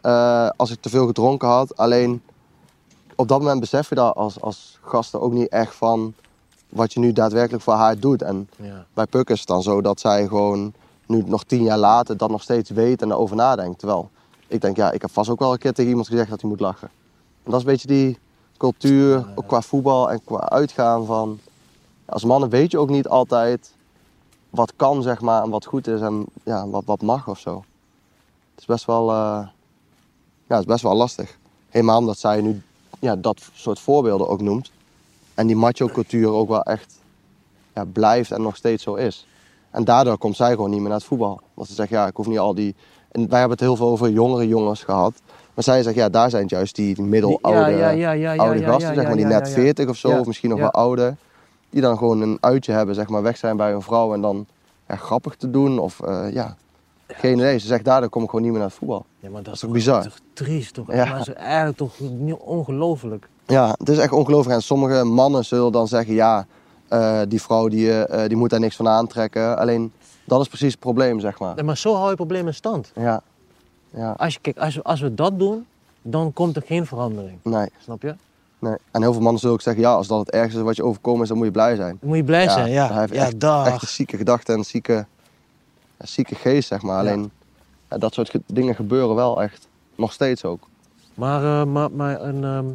eh, 0.00 0.48
als 0.56 0.70
ik 0.70 0.80
te 0.80 0.88
veel 0.88 1.06
gedronken 1.06 1.48
had. 1.48 1.76
Alleen 1.76 2.22
op 3.16 3.28
dat 3.28 3.38
moment 3.38 3.60
besef 3.60 3.88
je 3.88 3.94
dat 3.94 4.14
als, 4.16 4.40
als 4.40 4.78
gasten 4.82 5.20
ook 5.20 5.32
niet 5.32 5.48
echt 5.48 5.74
van 5.74 6.14
wat 6.70 6.92
je 6.92 7.00
nu 7.00 7.12
daadwerkelijk 7.12 7.62
voor 7.62 7.72
haar 7.72 7.98
doet. 7.98 8.22
En 8.22 8.48
Ja. 8.56 8.86
bij 8.94 9.06
Puk 9.06 9.30
is 9.30 9.38
het 9.38 9.48
dan 9.48 9.62
zo 9.62 9.80
dat 9.80 10.00
zij 10.00 10.26
gewoon 10.26 10.72
nu 11.06 11.22
nog 11.26 11.44
tien 11.44 11.62
jaar 11.62 11.78
later 11.78 12.16
dat 12.16 12.30
nog 12.30 12.42
steeds 12.42 12.70
weet 12.70 13.02
en 13.02 13.10
erover 13.10 13.36
nadenkt. 13.36 13.78
Terwijl 13.78 14.10
ik 14.46 14.60
denk, 14.60 14.76
ja, 14.76 14.90
ik 14.90 15.00
heb 15.02 15.10
vast 15.10 15.30
ook 15.30 15.38
wel 15.38 15.52
een 15.52 15.58
keer 15.58 15.72
tegen 15.72 15.90
iemand 15.90 16.08
gezegd 16.08 16.30
dat 16.30 16.40
hij 16.40 16.50
moet 16.50 16.60
lachen. 16.60 16.88
En 17.42 17.50
dat 17.50 17.54
is 17.54 17.66
een 17.66 17.72
beetje 17.72 17.88
die 17.88 18.18
cultuur, 18.56 19.26
ook 19.34 19.46
qua 19.46 19.60
voetbal 19.62 20.10
en 20.10 20.20
qua 20.24 20.48
uitgaan 20.48 21.06
van... 21.06 21.38
Als 22.06 22.24
mannen 22.24 22.48
weet 22.48 22.70
je 22.70 22.78
ook 22.78 22.88
niet 22.90 23.08
altijd 23.08 23.72
wat 24.50 24.72
kan, 24.76 25.02
zeg 25.02 25.20
maar, 25.20 25.42
en 25.42 25.50
wat 25.50 25.64
goed 25.64 25.86
is 25.86 26.00
en 26.00 26.24
ja, 26.44 26.68
wat, 26.68 26.84
wat 26.84 27.02
mag 27.02 27.28
of 27.28 27.38
zo. 27.38 27.64
Het 28.50 28.60
is 28.60 28.64
best 28.64 28.84
wel, 28.84 29.10
eh, 29.10 29.46
ja, 30.46 30.54
het 30.54 30.58
is 30.58 30.64
best 30.64 30.82
wel 30.82 30.94
lastig. 30.94 31.38
Helemaal 31.68 31.98
omdat 31.98 32.18
zij 32.18 32.40
nu 32.40 32.62
ja, 32.98 33.16
dat 33.16 33.40
soort 33.54 33.80
voorbeelden 33.80 34.28
ook 34.28 34.40
noemt. 34.40 34.70
En 35.40 35.46
die 35.46 35.56
macho-cultuur 35.56 36.28
ook 36.28 36.48
wel 36.48 36.62
echt 36.62 36.98
ja, 37.74 37.84
blijft 37.84 38.30
en 38.30 38.42
nog 38.42 38.56
steeds 38.56 38.82
zo 38.82 38.94
is. 38.94 39.26
En 39.70 39.84
daardoor 39.84 40.18
komt 40.18 40.36
zij 40.36 40.50
gewoon 40.50 40.70
niet 40.70 40.78
meer 40.78 40.88
naar 40.88 40.98
het 40.98 41.06
voetbal. 41.06 41.40
Want 41.54 41.68
ze 41.68 41.74
zegt, 41.74 41.88
ja, 41.88 42.06
ik 42.06 42.16
hoef 42.16 42.26
niet 42.26 42.38
al 42.38 42.54
die... 42.54 42.74
En 43.12 43.28
wij 43.28 43.38
hebben 43.38 43.58
het 43.58 43.66
heel 43.66 43.76
veel 43.76 43.86
over 43.86 44.10
jongere 44.10 44.48
jongens 44.48 44.82
gehad. 44.82 45.12
Maar 45.54 45.64
zij 45.64 45.82
zegt, 45.82 45.96
ja, 45.96 46.08
daar 46.08 46.30
zijn 46.30 46.42
het 46.42 46.50
juist 46.50 46.74
die 46.74 47.02
middeloude 47.02 47.48
Ja, 47.48 47.66
ja, 47.66 47.88
ja, 47.90 48.10
ja, 48.10 48.32
ja, 48.32 48.42
oude 48.42 48.60
ja, 48.60 48.66
gasten, 48.66 48.88
ja, 48.88 48.94
zeg 48.94 49.04
maar, 49.04 49.16
die 49.16 49.26
ja, 49.26 49.38
net 49.38 49.48
ja. 49.48 49.54
40 49.54 49.88
of 49.88 49.96
zo, 49.96 50.08
Ja, 50.08 50.18
of 50.18 50.26
misschien 50.26 50.48
nog 50.50 50.58
ja. 50.58 50.64
wel 50.64 50.82
ouder. 50.82 51.16
Die 51.70 51.80
dan 51.80 51.98
gewoon 51.98 52.20
een 52.20 52.38
uitje 52.40 52.72
hebben, 52.72 52.94
zeg 52.94 53.08
maar, 53.08 53.22
weg 53.22 53.36
zijn 53.36 53.56
bij 53.56 53.72
een 53.72 53.82
vrouw 53.82 54.14
en 54.14 54.20
dan 54.20 54.46
ja, 54.88 54.96
grappig 54.96 55.34
te 55.34 55.50
doen. 55.50 55.78
Of 55.78 56.00
eh, 56.00 56.32
ja, 56.32 56.56
geen 57.06 57.38
idee. 57.38 57.58
Ze 57.58 57.66
zegt, 57.66 57.84
daardoor 57.84 58.08
kom 58.08 58.22
ik 58.22 58.28
gewoon 58.28 58.44
niet 58.44 58.52
meer 58.52 58.60
naar 58.60 58.70
het 58.70 58.78
voetbal. 58.78 59.04
Ja, 59.18 59.30
maar 59.30 59.42
dat, 59.42 59.54
is 59.54 59.60
toch 59.60 59.70
bizar? 59.70 60.02
toch 60.02 60.18
triest, 60.32 60.74
toch? 60.74 60.92
Ja. 60.92 61.04
Maar 61.04 61.20
is 61.20 61.32
eigenlijk 61.32 61.76
toch 61.76 62.00
niet 62.00 62.34
ongelooflijk. 62.34 63.28
Ja, 63.50 63.74
het 63.78 63.88
is 63.88 63.98
echt 63.98 64.12
ongelooflijk. 64.12 64.56
En 64.56 64.62
sommige 64.62 65.04
mannen 65.04 65.44
zullen 65.44 65.72
dan 65.72 65.88
zeggen, 65.88 66.14
ja, 66.14 66.46
eh, 66.88 67.20
die 67.28 67.42
vrouw 67.42 67.68
die, 67.68 68.02
eh, 68.04 68.28
die 68.28 68.36
moet 68.36 68.50
daar 68.50 68.60
niks 68.60 68.76
van 68.76 68.88
aantrekken. 68.88 69.58
Alleen, 69.58 69.92
dat 70.24 70.40
is 70.40 70.48
precies 70.48 70.70
het 70.70 70.80
probleem, 70.80 71.20
zeg 71.20 71.38
maar. 71.38 71.54
Nee, 71.54 71.64
maar 71.64 71.76
zo 71.76 71.90
hou 71.90 72.02
je 72.02 72.08
het 72.08 72.16
probleem 72.16 72.46
in 72.46 72.54
stand. 72.54 72.92
Ja, 72.94 73.22
ja, 73.90 74.10
Als, 74.16 74.34
je, 74.34 74.40
kijk, 74.40 74.58
als, 74.58 74.74
we- 74.74 74.82
als 74.82 75.00
we 75.00 75.14
dat 75.14 75.38
doen, 75.38 75.66
dan 76.02 76.32
komt 76.32 76.56
er 76.56 76.62
geen 76.66 76.86
verandering. 76.86 77.38
nee, 77.42 77.68
Snap 77.82 78.02
je? 78.02 78.14
nee. 78.58 78.74
En 78.90 79.02
heel 79.02 79.12
veel 79.12 79.22
mannen 79.22 79.40
zullen 79.40 79.54
ook 79.54 79.60
zeggen, 79.62 79.82
ja, 79.82 79.92
als 79.94 80.06
dat 80.06 80.18
het 80.18 80.30
ergste 80.30 80.58
is 80.58 80.64
wat 80.64 80.76
je 80.76 80.84
overkomen 80.84 81.22
is, 81.22 81.28
dan 81.28 81.36
moet 81.36 81.46
je 81.46 81.52
blij 81.52 81.76
zijn. 81.76 81.96
Dan 82.00 82.08
moet 82.08 82.16
je 82.18 82.24
blij 82.24 82.48
zijn, 82.48 82.70
ja. 82.70 82.88
Hij 82.90 83.00
heeft 83.00 83.12
ja, 83.14 83.24
echt, 83.24 83.40
dag. 83.40 83.66
echt 83.66 83.82
een 83.82 83.88
zieke 83.88 84.16
gedachte 84.16 84.52
en 84.52 84.58
een 84.58 84.64
zieke, 84.64 85.06
een 85.96 86.08
zieke 86.08 86.34
geest, 86.34 86.68
zeg 86.68 86.82
maar. 86.82 87.04
Ja. 87.04 87.10
Alleen, 87.10 87.30
ja, 87.90 87.98
dat 87.98 88.14
soort 88.14 88.30
ge- 88.30 88.42
dingen 88.46 88.74
gebeuren 88.74 89.14
wel 89.14 89.42
echt. 89.42 89.68
Nog 89.94 90.12
steeds 90.12 90.44
ook. 90.44 90.68
Maar, 91.14 91.60
eh, 91.60 91.66
maar, 91.66 91.90
maar 91.90 92.20
een, 92.22 92.44
ehm, 92.44 92.66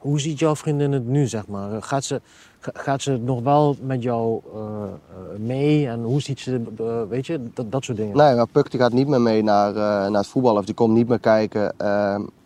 hoe 0.00 0.20
ziet 0.20 0.38
jouw 0.38 0.56
vriendin 0.56 0.92
het 0.92 1.06
nu, 1.06 1.26
zeg 1.26 1.46
maar? 1.46 1.82
Gaat 1.82 2.04
ze, 2.04 2.20
ga- 2.58 2.72
gaat 2.74 3.02
ze 3.02 3.16
nog 3.16 3.42
wel 3.42 3.76
met 3.82 4.02
jou 4.02 4.40
eh, 4.54 4.60
eh, 4.60 5.38
mee? 5.38 5.88
En 5.88 6.02
hoe 6.02 6.20
ziet 6.20 6.40
ze, 6.40 6.62
eh, 6.78 7.02
weet 7.08 7.26
je, 7.26 7.40
dat, 7.54 7.72
dat 7.72 7.84
soort 7.84 7.98
dingen? 7.98 8.16
Nee, 8.16 8.34
maar 8.34 8.46
Puk 8.48 8.70
die 8.70 8.80
gaat 8.80 8.92
niet 8.92 9.08
meer 9.08 9.20
mee 9.20 9.42
naar, 9.42 9.72
naar 10.10 10.20
het 10.20 10.26
voetbal 10.26 10.56
of 10.56 10.64
die 10.64 10.74
komt 10.74 10.94
niet 10.94 11.08
meer 11.08 11.20
kijken. 11.20 11.74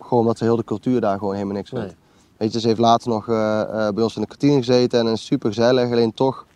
gewoon 0.00 0.20
omdat 0.20 0.38
ze 0.38 0.44
heel 0.44 0.56
de 0.56 0.64
cultuur 0.64 1.00
daar 1.00 1.18
gewoon 1.18 1.34
helemaal 1.34 1.54
niks 1.56 1.68
vindt. 1.70 1.84
Nee. 1.86 1.94
Weet 2.36 2.52
je, 2.52 2.60
ze 2.60 2.66
heeft 2.66 2.80
later 2.80 3.08
nog 3.08 3.26
bij 3.94 4.02
ons 4.02 4.14
in 4.16 4.22
de 4.22 4.28
kantine 4.28 4.56
gezeten 4.56 5.00
en 5.00 5.06
is 5.06 5.24
super 5.26 5.48
gezellig. 5.48 5.90
Alleen 5.90 6.14
toch 6.14 6.46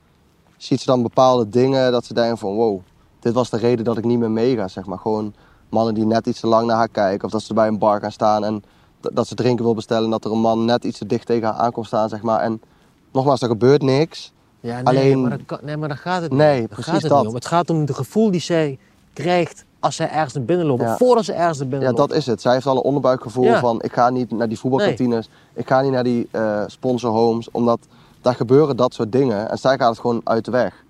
ziet 0.57 0.81
ze 0.81 0.87
dan 0.87 1.03
bepaalde 1.03 1.49
dingen 1.49 1.93
dat 1.93 2.05
ze 2.05 2.15
denken 2.15 2.39
van 2.39 2.55
wow, 2.55 2.81
dit 3.21 3.33
was 3.33 3.51
de 3.51 3.57
reden 3.57 3.85
dat 3.85 3.99
ik 3.99 4.05
niet 4.05 4.19
meer 4.19 4.31
meega, 4.31 4.69
zeg 4.69 4.87
maar. 4.87 4.99
Gewoon 4.99 5.35
mannen 5.69 5.95
die 5.95 6.07
net 6.07 6.27
iets 6.27 6.41
te 6.41 6.47
lang 6.47 6.67
naar 6.67 6.77
haar 6.77 6.89
kijken 6.89 7.25
of 7.25 7.31
dat 7.31 7.43
ze 7.43 7.55
bij 7.55 7.69
een 7.69 7.79
bar 7.79 8.01
gaan 8.01 8.13
staan 8.13 8.45
en 8.45 8.63
dat 9.01 9.27
ze 9.27 9.35
drinken 9.35 9.65
wil 9.65 9.75
bestellen 9.75 10.05
en 10.05 10.11
dat 10.11 10.25
er 10.25 10.33
een 10.33 10.41
man 10.41 10.65
net 10.65 10.85
iets 10.85 10.99
te 10.99 11.07
dicht 11.07 11.27
tegen 11.27 11.49
haar 11.49 11.57
aan 11.57 11.73
komt 11.73 11.87
staan, 11.87 12.09
zeg 12.09 12.23
maar. 12.23 12.41
En 12.41 12.61
nogmaals, 13.13 13.43
er 13.43 13.49
gebeurt 13.49 13.83
niks. 13.83 14.33
Ja, 14.61 14.75
nee, 14.75 14.85
Alleen- 14.85 15.23
maar 15.23 15.39
dat, 15.47 15.63
nee, 15.63 15.77
maar 15.77 15.89
daar 15.89 15.97
gaat 15.99 16.23
het 16.23 16.33
Nee, 16.33 16.61
niet. 16.61 16.69
Daar 16.69 16.69
precies 16.69 16.93
gaat 16.93 17.03
het 17.03 17.11
dat. 17.11 17.19
niet 17.19 17.29
om. 17.29 17.35
Het 17.35 17.47
gaat 17.47 17.71
om 17.71 17.81
het 17.81 17.95
gevoel 17.95 18.31
die 18.31 18.41
zij 18.41 18.79
krijgt 19.13 19.65
als 19.81 19.97
zij 19.97 20.11
ergens 20.11 20.35
naar 20.35 20.45
binnen 20.45 20.67
loopt. 20.67 20.81
Ja. 20.83 20.97
Voordat 20.97 21.25
ze 21.25 21.33
ergens 21.33 21.59
naar 21.59 21.69
binnen 21.69 21.89
Ja, 21.89 21.95
loopt. 21.97 22.09
dat 22.09 22.19
is 22.19 22.27
het. 22.27 22.41
Zij 22.41 22.53
heeft 22.53 22.67
al 22.67 22.77
een 22.77 22.83
onderbuikgevoel 22.83 23.45
Ja. 23.45 23.61
van 23.61 23.83
ik 23.83 23.93
ga 23.93 24.11
niet 24.11 24.31
naar 24.31 24.49
die 24.49 24.59
voetbalkantines, 24.59 25.29
ik 25.55 25.69
ga 25.69 25.81
niet 25.81 25.93
naar 25.93 26.05
die 26.05 26.29
eh 26.31 26.63
sponsorhomes, 26.67 27.51
omdat 27.51 27.79
daar 28.21 28.35
gebeuren 28.35 28.77
dat 28.77 28.95
soort 28.95 29.13
dingen 29.13 29.51
en 29.51 29.59
zij 29.59 29.79
gaat 29.79 29.89
het 29.91 29.99
gewoon 29.99 30.21
uit 30.25 30.45
de 30.45 30.51
weg. 30.51 30.85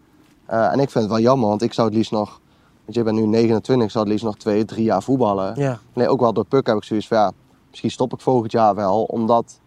Eh, 0.47 0.73
en 0.73 0.81
ik 0.81 0.91
vind 0.91 1.05
het 1.05 1.12
wel 1.12 1.23
jammer, 1.23 1.49
want 1.49 1.62
ik 1.62 1.73
zou 1.73 1.88
het 1.88 1.97
liefst 1.97 2.12
nog, 2.12 2.41
want 2.85 2.97
je 2.97 3.03
bent 3.03 3.17
nu 3.17 3.27
29, 3.27 3.87
ik 3.87 3.93
zou 3.93 4.05
het 4.05 4.12
liefst 4.12 4.27
nog 4.27 4.37
twee, 4.37 4.65
drie 4.65 4.85
jaar 4.85 5.03
voetballen. 5.03 5.53
Ja. 5.57 5.79
Nee, 5.93 6.09
ook 6.09 6.21
wel 6.21 6.33
door 6.33 6.45
Puk 6.45 6.67
heb 6.67 6.77
ik 6.77 6.85
zoiets 6.85 7.07
van 7.09 7.17
ja, 7.19 7.33
misschien 7.82 8.06
stop 8.06 8.18
ik 8.18 8.25
volgend 8.25 8.52
jaar 8.52 8.75
wel, 8.75 9.02
omdat 9.02 9.61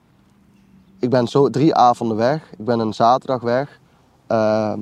ik 0.99 1.09
ben 1.09 1.27
zo 1.27 1.49
drie 1.49 1.75
avonden 1.75 2.17
weg, 2.17 2.51
ik 2.57 2.65
ben 2.65 2.79
een 2.79 2.93
zaterdag 2.93 3.41
weg. 3.41 3.79
Ehm, 4.27 4.79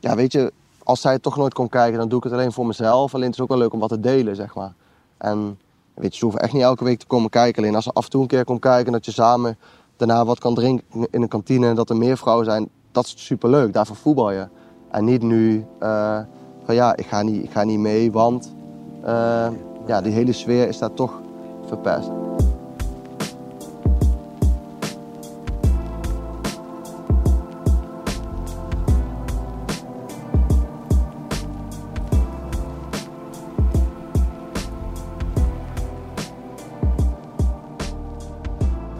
ja, 0.00 0.14
weet 0.14 0.32
je, 0.32 0.52
als 0.82 1.00
zij 1.00 1.18
toch 1.18 1.36
nooit 1.36 1.54
komt 1.54 1.70
kijken, 1.70 1.98
dan 1.98 2.08
doe 2.08 2.18
ik 2.18 2.24
het 2.24 2.32
alleen 2.32 2.52
voor 2.52 2.66
mezelf. 2.66 3.14
Alleen 3.14 3.26
het 3.26 3.34
is 3.34 3.40
ook 3.40 3.48
wel 3.48 3.58
leuk 3.58 3.72
om 3.72 3.80
wat 3.80 3.88
te 3.88 4.00
delen, 4.00 4.36
zeg 4.36 4.54
maar. 4.54 4.72
En 5.16 5.58
weet 5.94 6.10
je, 6.12 6.18
ze 6.18 6.24
hoeven 6.24 6.42
echt 6.42 6.52
niet 6.52 6.62
elke 6.62 6.84
week 6.84 6.98
te 6.98 7.06
komen 7.06 7.30
kijken. 7.30 7.62
Alleen 7.62 7.74
als 7.74 7.84
ze 7.84 7.90
af 7.92 8.04
en 8.04 8.10
toe 8.10 8.22
een 8.22 8.26
keer 8.26 8.44
komt 8.44 8.60
kijken, 8.60 8.92
dat 8.92 9.04
je 9.04 9.12
samen 9.12 9.58
daarna 9.96 10.24
wat 10.24 10.38
kan 10.38 10.54
drinken 10.54 11.06
in 11.10 11.22
een 11.22 11.28
kantine 11.28 11.68
en 11.68 11.74
dat 11.74 11.90
er 11.90 11.96
meer 11.96 12.16
vrouwen 12.16 12.44
zijn, 12.44 12.68
dat 12.92 13.04
is 13.04 13.14
superleuk. 13.16 13.72
Daarvoor 13.72 13.96
voetbal 13.96 14.30
je. 14.30 14.48
En 14.90 15.04
niet 15.04 15.22
nu 15.22 15.66
eh, 15.78 16.18
van 16.64 16.74
ja, 16.74 16.96
ik 16.96 17.06
ga 17.06 17.22
niet, 17.22 17.44
ik 17.44 17.50
ga 17.50 17.64
niet 17.64 17.78
mee, 17.78 18.12
want 18.12 18.52
eh, 19.02 19.48
ja, 19.86 20.00
die 20.00 20.12
hele 20.12 20.32
sfeer 20.32 20.68
is 20.68 20.78
daar 20.78 20.94
toch 20.94 21.20
verpest. 21.66 22.10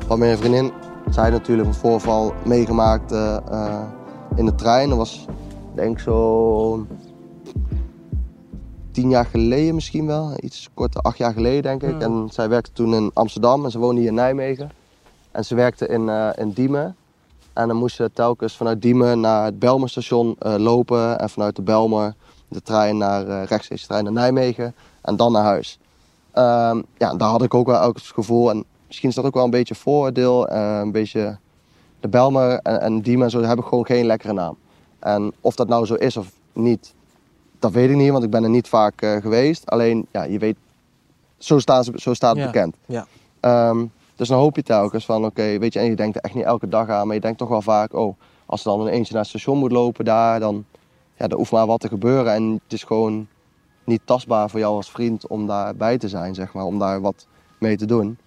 Van 0.08 0.18
mijn 0.18 0.38
vriendin, 0.38 0.72
zij 1.10 1.22
had 1.22 1.32
natuurlijk 1.32 1.68
een 1.68 1.74
voorval 1.74 2.34
meegemaakt 2.44 3.12
eh, 3.12 3.36
eh, 3.36 3.82
in 4.36 4.44
de 4.44 4.54
trein. 4.54 4.88
Dat 4.88 4.98
was 4.98 5.26
denk 5.74 5.96
ik 5.96 5.98
zo 5.98 6.86
tien 8.90 9.08
jaar 9.08 9.24
geleden 9.24 9.74
misschien 9.74 10.06
wel. 10.06 10.32
Iets 10.40 10.68
korter, 10.74 11.00
acht 11.00 11.18
jaar 11.18 11.32
geleden 11.32 11.62
denk 11.62 11.82
ik. 11.82 11.90
Hmm. 11.90 12.00
En 12.00 12.28
zij 12.32 12.48
werkte 12.48 12.72
toen 12.72 12.94
in 12.94 13.10
Amsterdam 13.14 13.64
en 13.64 13.70
ze 13.70 13.78
woonde 13.78 14.00
hier 14.00 14.08
in 14.08 14.14
Nijmegen. 14.14 14.70
En 15.30 15.44
ze 15.44 15.54
werkte 15.54 15.86
in, 15.86 16.08
eh, 16.08 16.28
in 16.36 16.50
Diemen. 16.50 16.96
En 17.52 17.68
dan 17.68 17.76
moest 17.76 17.96
ze 17.96 18.10
telkens 18.12 18.56
vanuit 18.56 18.82
Diemen 18.82 19.20
naar 19.20 19.44
het 19.44 19.58
Belmerstation 19.58 20.36
lopen. 20.38 21.18
En 21.18 21.30
vanuit 21.30 21.56
de 21.56 21.62
Belmer 21.62 22.14
de 22.48 22.62
trein 22.62 22.96
naar 22.96 23.28
eh 23.28 23.44
rechtstreeks 23.44 23.80
de 23.82 23.88
trein 23.88 24.04
naar 24.04 24.12
Nijmegen. 24.12 24.74
En 25.00 25.16
dan 25.16 25.32
naar 25.32 25.44
huis. 25.44 25.78
Ehm, 26.32 26.82
ja, 26.96 27.14
daar 27.14 27.28
had 27.28 27.42
ik 27.42 27.54
ook 27.54 27.66
wel 27.66 27.80
elk 27.80 27.96
het 27.96 28.04
gevoel. 28.04 28.50
En 28.50 28.64
misschien 28.88 29.08
is 29.08 29.14
dat 29.14 29.24
ook 29.24 29.34
wel 29.34 29.44
een 29.44 29.50
beetje 29.50 29.74
een 29.74 29.80
vooroordeel. 29.80 30.48
eh, 30.48 30.78
een 30.78 30.92
beetje 30.92 31.38
de 32.00 32.08
Belmer 32.08 32.58
en, 32.58 32.80
en 32.80 33.00
Diemen 33.00 33.24
en 33.24 33.30
zo 33.30 33.42
hebben 33.42 33.64
gewoon 33.64 33.86
geen 33.86 34.06
lekkere 34.06 34.32
naam. 34.32 34.56
En 34.98 35.32
of 35.40 35.54
dat 35.54 35.68
nou 35.68 35.86
zo 35.86 35.94
is 35.94 36.16
of 36.16 36.32
niet, 36.52 36.94
dat 37.58 37.72
weet 37.72 37.90
ik 37.90 37.96
niet, 37.96 38.10
want 38.10 38.24
ik 38.24 38.30
ben 38.30 38.42
er 38.44 38.50
niet 38.50 38.68
vaak 38.68 39.02
eh, 39.02 39.16
geweest. 39.16 39.66
Alleen, 39.70 40.06
ja, 40.12 40.22
je 40.22 40.38
weet, 40.38 40.56
zo, 41.38 41.58
staan 41.58 41.84
ze, 41.84 41.92
zo 41.94 42.14
staat 42.14 42.34
het 42.36 42.44
Ja. 42.44 42.50
bekend. 42.50 42.76
Ja. 42.86 43.06
Ehm, 43.40 43.84
dus 44.16 44.28
dan 44.28 44.38
hoop 44.38 44.56
je 44.56 44.62
telkens 44.62 45.04
van, 45.04 45.24
oké, 45.24 45.58
weet 45.58 45.72
je, 45.72 45.78
en 45.78 45.84
je 45.84 45.96
denkt 45.96 46.16
er 46.16 46.22
echt 46.22 46.34
niet 46.34 46.44
elke 46.44 46.68
dag 46.68 46.88
aan, 46.88 47.06
maar 47.06 47.14
je 47.14 47.20
denkt 47.20 47.38
toch 47.38 47.48
wel 47.48 47.62
vaak, 47.62 47.92
oh, 47.94 48.16
als 48.46 48.64
er 48.64 48.70
dan 48.70 48.80
een 48.80 48.86
eentje 48.92 49.12
naar 49.12 49.22
het 49.22 49.30
station 49.30 49.58
moet 49.58 49.72
lopen 49.72 50.04
daar, 50.04 50.40
dan, 50.40 50.64
ja, 51.16 51.26
dan 51.26 51.38
hoeft 51.38 51.52
maar 51.52 51.66
wat 51.66 51.80
te 51.80 51.88
gebeuren. 51.88 52.32
En 52.32 52.60
het 52.64 52.72
is 52.72 52.82
gewoon 52.84 53.26
niet 53.84 54.00
tastbaar 54.04 54.50
voor 54.50 54.60
jou 54.60 54.74
als 54.76 54.90
vriend 54.90 55.26
om 55.26 55.46
daarbij 55.46 55.98
te 55.98 56.08
zijn, 56.08 56.34
zeg 56.34 56.52
maar, 56.52 56.64
om 56.64 56.78
daar 56.78 57.00
wat 57.00 57.26
mee 57.58 57.76
te 57.76 57.86
doen. 57.86 58.18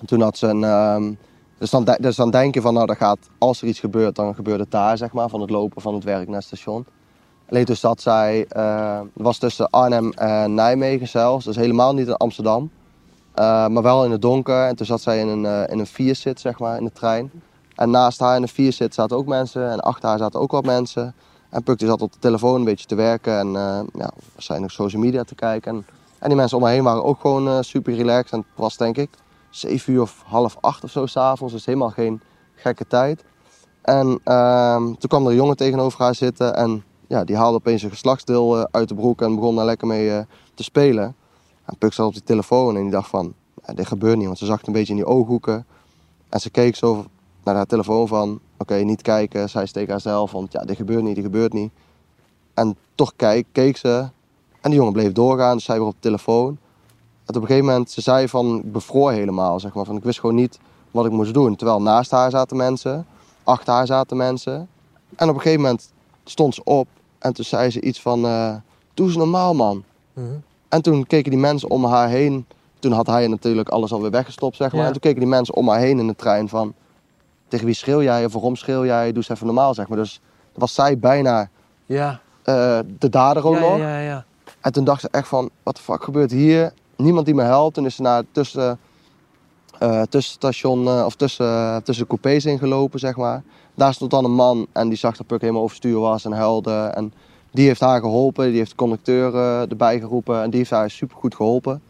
En 0.00 0.06
toen 0.06 0.20
had 0.20 0.38
ze 0.38 0.46
een, 0.46 1.18
dus, 1.58 1.70
dan, 1.70 1.96
dus 2.00 2.16
dan 2.16 2.30
denk 2.30 2.54
je 2.54 2.60
van, 2.60 2.74
nou, 2.74 2.86
dat 2.86 2.96
gaat, 2.96 3.18
als 3.38 3.62
er 3.62 3.68
iets 3.68 3.80
gebeurt, 3.80 4.16
dan 4.16 4.34
gebeurt 4.34 4.60
het 4.60 4.70
daar, 4.70 4.96
zeg 4.96 5.12
maar, 5.12 5.28
van 5.28 5.40
het 5.40 5.50
lopen 5.50 5.82
van 5.82 5.94
het 5.94 6.04
werk 6.04 6.26
naar 6.26 6.36
het 6.36 6.44
station. 6.44 6.86
Alleen 7.50 7.64
toen 7.64 7.76
zat 7.76 8.00
zij, 8.00 8.46
eh, 8.48 8.98
het 8.98 9.22
was 9.22 9.38
tussen 9.38 9.70
Arnhem 9.70 10.12
en 10.12 10.54
Nijmegen 10.54 11.08
zelfs, 11.08 11.44
dus 11.44 11.56
helemaal 11.56 11.94
niet 11.94 12.06
in 12.06 12.16
Amsterdam. 12.16 12.70
Uh, 13.40 13.66
maar 13.66 13.82
wel 13.82 14.04
in 14.04 14.10
het 14.10 14.22
donker. 14.22 14.66
En 14.66 14.76
toen 14.76 14.86
zat 14.86 15.00
zij 15.00 15.20
in 15.20 15.28
een, 15.28 15.44
uh, 15.44 15.62
in 15.68 15.78
een 15.78 15.86
vierzit, 15.86 16.40
zeg 16.40 16.58
maar, 16.58 16.78
in 16.78 16.84
de 16.84 16.92
trein. 16.92 17.30
En 17.74 17.90
naast 17.90 18.20
haar 18.20 18.36
in 18.36 18.42
de 18.42 18.48
vierzit 18.48 18.94
zaten 18.94 19.16
ook 19.16 19.26
mensen. 19.26 19.70
En 19.70 19.80
achter 19.80 20.08
haar 20.08 20.18
zaten 20.18 20.40
ook 20.40 20.50
wat 20.50 20.64
mensen. 20.64 21.14
En 21.48 21.62
Puk 21.62 21.80
zat 21.80 22.02
op 22.02 22.12
de 22.12 22.18
telefoon 22.18 22.54
een 22.54 22.64
beetje 22.64 22.86
te 22.86 22.94
werken. 22.94 23.38
En 23.38 23.46
uh, 23.46 23.80
ja, 23.94 24.10
waarschijnlijk 24.32 24.72
social 24.72 25.02
media 25.02 25.24
te 25.24 25.34
kijken. 25.34 25.72
En, 25.72 25.86
en 26.18 26.28
die 26.28 26.36
mensen 26.36 26.56
om 26.56 26.62
haar 26.62 26.72
heen 26.72 26.82
waren 26.82 27.04
ook 27.04 27.20
gewoon 27.20 27.46
uh, 27.46 27.58
super 27.60 27.94
relaxed. 27.94 28.32
En 28.32 28.38
het 28.38 28.46
was 28.54 28.76
denk 28.76 28.96
ik 28.96 29.10
7 29.50 29.92
uur 29.92 30.00
of 30.00 30.22
half 30.26 30.56
acht 30.60 30.84
of 30.84 30.90
zo 30.90 31.06
s'avonds. 31.06 31.52
Dus 31.52 31.66
helemaal 31.66 31.90
geen 31.90 32.20
gekke 32.54 32.86
tijd. 32.86 33.24
En 33.82 34.20
ehm, 34.24 34.84
toen 34.84 35.08
kwam 35.08 35.24
er 35.24 35.30
een 35.30 35.36
jongen 35.36 35.56
tegenover 35.56 36.00
haar 36.00 36.14
zitten. 36.14 36.56
En 36.56 36.84
ja, 37.06 37.24
die 37.24 37.36
haalde 37.36 37.56
opeens 37.56 37.82
een 37.82 37.90
geslachtsdeel 37.90 38.58
uh, 38.58 38.64
uit 38.70 38.88
de 38.88 38.94
broek. 38.94 39.22
En 39.22 39.34
begon 39.34 39.56
daar 39.56 39.64
lekker 39.64 39.86
mee 39.86 40.08
uh, 40.08 40.18
te 40.54 40.62
spelen. 40.62 41.14
En 41.64 41.76
Puk 41.78 41.92
zat 41.92 42.06
op 42.06 42.12
die 42.12 42.22
telefoon 42.22 42.76
en 42.76 42.82
die 42.82 42.90
dacht 42.90 43.08
van, 43.08 43.34
dit 43.74 43.86
gebeurt 43.86 44.16
niet. 44.16 44.26
Want 44.26 44.38
ze 44.38 44.46
zag 44.46 44.58
het 44.58 44.66
een 44.66 44.72
beetje 44.72 44.92
in 44.92 44.98
die 44.98 45.08
ooghoeken. 45.08 45.66
En 46.28 46.40
ze 46.40 46.50
keek 46.50 46.76
zo 46.76 47.04
naar 47.44 47.54
haar 47.54 47.66
telefoon 47.66 48.08
van, 48.08 48.40
oké, 48.58 48.74
niet 48.74 49.02
kijken. 49.02 49.48
Zij 49.48 49.66
steekt 49.66 49.90
haarzelf, 49.90 50.32
want 50.32 50.52
ja, 50.52 50.64
dit 50.64 50.76
gebeurt 50.76 51.02
niet, 51.02 51.14
dit 51.14 51.24
gebeurt 51.24 51.52
niet. 51.52 51.72
En 52.54 52.76
toch 52.94 53.12
kijk, 53.16 53.46
keek 53.52 53.76
ze. 53.76 54.08
En 54.60 54.70
die 54.70 54.78
jongen 54.78 54.92
bleef 54.92 55.12
doorgaan, 55.12 55.56
dus 55.56 55.64
zij 55.64 55.78
weer 55.78 55.86
op 55.86 55.92
de 55.92 55.98
telefoon. 56.00 56.58
Op 57.36 57.42
een 57.42 57.48
gegeven 57.48 57.68
moment, 57.68 57.90
ze 57.90 58.00
zei 58.00 58.28
van, 58.28 58.56
ik 58.56 58.72
bevroor 58.72 59.12
helemaal, 59.12 59.60
zeg 59.60 59.74
maar. 59.74 59.84
Van, 59.84 59.96
ik 59.96 60.02
wist 60.02 60.20
gewoon 60.20 60.34
niet 60.34 60.58
wat 60.90 61.06
ik 61.06 61.12
moest 61.12 61.34
doen. 61.34 61.56
Terwijl 61.56 61.82
naast 61.82 62.10
haar 62.10 62.30
zaten 62.30 62.56
mensen, 62.56 63.06
achter 63.44 63.72
haar 63.72 63.86
zaten 63.86 64.16
mensen. 64.16 64.68
En 65.16 65.28
op 65.28 65.34
een 65.34 65.40
gegeven 65.40 65.60
moment 65.62 65.92
stond 66.24 66.54
ze 66.54 66.64
op 66.64 66.86
en 67.18 67.32
toen 67.32 67.44
zei 67.44 67.70
ze 67.70 67.80
iets 67.80 68.00
van, 68.00 68.24
uh, 68.24 68.54
doe 68.94 69.06
eens 69.06 69.16
normaal 69.16 69.54
man. 69.54 69.84
Mhm. 70.12 70.26
En 70.68 70.82
toen 70.82 71.06
keken 71.06 71.30
die 71.30 71.40
mensen 71.40 71.70
om 71.70 71.84
haar 71.84 72.08
heen. 72.08 72.46
Toen 72.78 72.92
had 72.92 73.06
hij 73.06 73.26
natuurlijk 73.26 73.68
alles 73.68 73.92
alweer 73.92 74.10
weggestopt, 74.10 74.56
zeg 74.56 74.70
maar. 74.72 74.80
Ja. 74.80 74.86
En 74.86 74.92
toen 74.92 75.00
keken 75.00 75.20
die 75.20 75.28
mensen 75.28 75.54
om 75.54 75.68
haar 75.68 75.78
heen 75.78 75.98
in 75.98 76.06
de 76.06 76.16
trein 76.16 76.48
van... 76.48 76.74
Tegen 77.48 77.66
wie 77.66 77.74
schreeuw 77.74 78.02
jij 78.02 78.24
of 78.24 78.32
waarom 78.32 78.56
schreeuw 78.56 78.84
jij? 78.84 79.06
Doe 79.06 79.16
eens 79.16 79.28
even 79.28 79.46
normaal, 79.46 79.74
zeg 79.74 79.88
maar. 79.88 79.98
Dus 79.98 80.20
was 80.54 80.74
zij 80.74 80.98
bijna 80.98 81.48
Ja. 81.86 82.20
eh, 82.42 82.78
de 82.98 83.08
dader 83.08 83.46
ook 83.46 83.54
ja, 83.54 83.60
nog. 83.60 83.78
ja, 83.78 83.98
ja, 83.98 84.00
ja. 84.00 84.24
En 84.60 84.72
toen 84.72 84.84
dacht 84.84 85.00
ze 85.00 85.08
echt 85.10 85.28
van, 85.28 85.50
wat 85.62 85.76
de 85.76 85.82
fuck 85.82 86.04
gebeurt 86.04 86.30
hier? 86.30 86.72
Niemand 87.02 87.26
die 87.26 87.34
me 87.34 87.42
helpt. 87.42 87.74
Toen 87.74 87.86
is 87.86 87.94
ze 87.94 88.02
naar 88.02 88.16
het 88.16 88.26
tussen, 88.32 88.78
eh 89.78 90.02
tussenstation, 90.02 90.86
eh, 90.86 91.02
of 91.04 91.14
tussen, 91.14 91.82
tussen 91.84 92.06
coupés 92.06 92.44
ingelopen, 92.44 92.98
zeg 92.98 93.16
maar. 93.16 93.42
Daar 93.74 93.94
stond 93.94 94.10
dan 94.10 94.24
een 94.24 94.34
man 94.34 94.66
en 94.72 94.88
die 94.88 94.98
zag 94.98 95.16
dat 95.16 95.26
Puk 95.26 95.40
helemaal 95.40 95.62
overstuur 95.62 95.98
was 95.98 96.24
en 96.24 96.32
huilde. 96.32 96.72
En 96.74 97.12
die 97.50 97.66
heeft 97.66 97.80
haar 97.80 98.00
geholpen, 98.00 98.48
die 98.48 98.56
heeft 98.56 98.70
de 98.70 98.76
conducteur 98.76 99.34
uh, 99.34 99.70
erbij 99.70 100.00
geroepen 100.00 100.42
en 100.42 100.50
die 100.50 100.58
heeft 100.58 100.70
haar 100.70 100.90
supergoed 100.90 101.34
geholpen. 101.34 101.82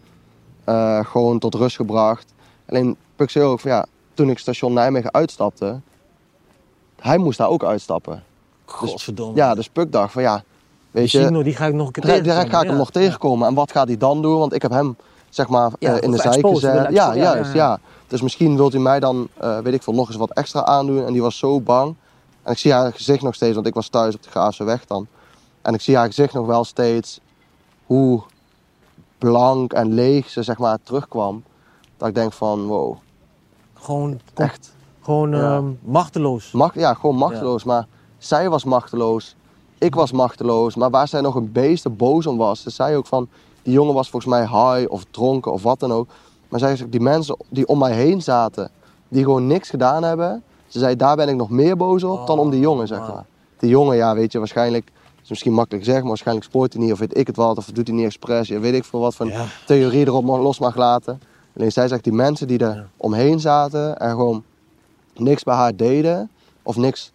Uh, 0.68 1.04
gewoon 1.04 1.38
tot 1.38 1.54
rust 1.54 1.76
gebracht. 1.76 2.32
Alleen 2.68 2.96
Puk 3.16 3.30
zei 3.30 3.44
ook 3.44 3.60
van 3.60 3.70
ja, 3.70 3.86
toen 4.14 4.30
ik 4.30 4.38
station 4.38 4.72
Nijmegen 4.72 5.12
uitstapte, 5.12 5.80
hij 7.00 7.18
moest 7.18 7.38
daar 7.38 7.48
ook 7.48 7.64
uitstappen. 7.64 8.22
Godverdomme. 8.64 9.36
Ja, 9.36 9.54
dus 9.54 9.68
Puk 9.68 9.92
dacht 9.92 10.12
van 10.12 10.22
ja, 10.22 10.44
weet 10.90 11.10
die 11.10 11.20
je, 11.20 11.30
nog, 11.30 11.42
die 11.42 11.56
ga 11.56 11.66
ik 11.66 11.74
nog 11.74 11.86
een 11.86 11.92
keer 11.92 12.22
direct 12.22 12.50
ga 12.50 12.60
ik 12.60 12.68
hem 12.68 12.76
nog 12.76 12.90
tegenkomen. 12.90 13.48
En 13.48 13.54
wat 13.54 13.72
gaat 13.72 13.86
hij 13.86 13.96
dan 13.96 14.22
doen? 14.22 14.38
Want 14.38 14.52
ik 14.52 14.62
heb 14.62 14.70
hem 14.70 14.96
zeg 15.28 15.48
maar 15.48 15.70
uh, 15.78 15.94
in 16.00 16.10
de 16.10 16.16
of 16.16 16.22
zijk 16.22 16.34
exposed, 16.34 16.70
gezet. 16.70 16.86
wil 16.86 16.92
Ja, 16.92 17.16
juist, 17.16 17.52
ja. 17.52 17.80
Dus 18.06 18.22
misschien 18.22 18.56
wilt 18.56 18.74
u 18.74 18.78
mij 18.78 19.00
dan, 19.00 19.28
uh, 19.42 19.58
weet 19.58 19.74
ik 19.74 19.82
veel, 19.82 19.94
nog 19.94 20.08
eens 20.08 20.16
wat 20.16 20.30
extra 20.30 20.64
aandoen. 20.64 21.06
En 21.06 21.12
die 21.12 21.22
was 21.22 21.38
zo 21.38 21.60
bang. 21.60 21.94
En 22.42 22.52
ik 22.52 22.58
zie 22.58 22.72
haar 22.72 22.92
gezicht 22.92 23.22
nog 23.22 23.34
steeds, 23.34 23.54
want 23.54 23.66
ik 23.66 23.74
was 23.74 23.88
thuis 23.88 24.14
op 24.14 24.22
de 24.22 24.30
Graafse 24.30 24.64
weg 24.64 24.86
dan. 24.86 25.06
En 25.62 25.74
ik 25.74 25.80
zie 25.80 25.96
haar 25.96 26.06
gezicht 26.06 26.34
nog 26.34 26.46
wel 26.46 26.64
steeds 26.64 27.20
hoe 27.86 28.22
blank 29.18 29.72
en 29.72 29.94
leeg 29.94 30.28
ze 30.28 30.42
zeg 30.42 30.58
maar 30.58 30.78
terugkwam. 30.82 31.44
Dat 31.96 32.08
ik 32.08 32.14
denk 32.14 32.32
van, 32.32 32.66
wow, 32.66 32.96
Gewoon, 33.74 34.20
echt. 34.34 34.72
gewoon 35.00 35.30
Ja. 35.30 35.56
ehm, 35.56 35.64
machteloos. 35.82 36.50
Macht, 36.52 36.74
ja, 36.74 36.94
gewoon 36.94 37.16
machteloos. 37.16 37.64
Maar 37.64 37.86
zij 38.18 38.48
was 38.48 38.64
machteloos. 38.64 39.36
Ik 39.80 39.94
was 39.94 40.12
machteloos. 40.12 40.74
Maar 40.74 40.90
waar 40.90 41.08
zij 41.08 41.20
nog 41.20 41.34
een 41.34 41.52
beest 41.52 41.96
boos 41.96 42.26
om 42.26 42.36
was. 42.36 42.62
Ze 42.62 42.70
zei 42.70 42.96
ook 42.96 43.06
van, 43.06 43.28
die 43.62 43.72
jongen 43.72 43.94
was 43.94 44.10
volgens 44.10 44.32
mij 44.32 44.40
high 44.40 44.90
of 44.92 45.04
dronken 45.10 45.52
of 45.52 45.62
wat 45.62 45.80
dan 45.80 45.92
ook. 45.92 46.08
Maar 46.48 46.60
zij 46.60 46.76
zegt, 46.76 46.92
die 46.92 47.00
mensen 47.00 47.36
die 47.48 47.66
om 47.66 47.78
mij 47.78 47.92
heen 47.92 48.22
zaten, 48.22 48.70
die 49.08 49.24
gewoon 49.24 49.46
niks 49.46 49.70
gedaan 49.70 50.02
hebben. 50.02 50.42
Ze 50.66 50.78
zei, 50.78 50.96
daar 50.96 51.16
ben 51.16 51.28
ik 51.28 51.36
nog 51.36 51.50
meer 51.50 51.76
boos 51.76 52.04
op 52.04 52.26
dan 52.26 52.38
om 52.38 52.50
die 52.50 52.60
jongen, 52.60 52.86
zeg 52.86 52.98
maar. 52.98 53.24
Die 53.58 53.70
jongen, 53.70 53.96
ja, 53.96 54.14
weet 54.14 54.32
je, 54.32 54.38
waarschijnlijk, 54.38 54.90
is 55.22 55.28
misschien 55.28 55.52
makkelijk 55.52 55.84
zeggen, 55.84 56.02
maar 56.02 56.10
waarschijnlijk 56.12 56.46
spoort 56.46 56.72
hij 56.72 56.82
niet 56.82 56.92
of 56.92 56.98
weet 56.98 57.16
ik 57.18 57.26
het 57.26 57.36
wat. 57.36 57.58
Of 57.58 57.66
doet 57.66 57.86
hij 57.86 57.96
niet 57.96 58.04
expres, 58.06 58.48
ja, 58.48 58.58
weet 58.60 58.74
ik 58.74 58.84
veel 58.84 59.00
wat 59.00 59.14
van 59.14 59.26
Ja. 59.28 59.44
theorie 59.66 60.06
erop 60.06 60.24
los 60.24 60.58
mag 60.58 60.76
laten. 60.76 61.20
Alleen 61.56 61.72
zij 61.72 61.88
zegt, 61.88 62.04
die 62.04 62.12
mensen 62.12 62.46
die 62.46 62.58
er 62.58 62.74
Ja. 62.74 62.86
omheen 62.96 63.40
zaten 63.40 63.98
en 63.98 64.10
gewoon 64.10 64.42
niks 65.16 65.42
bij 65.42 65.54
haar 65.54 65.76
deden 65.76 66.30
of 66.62 66.76
niks 66.76 67.12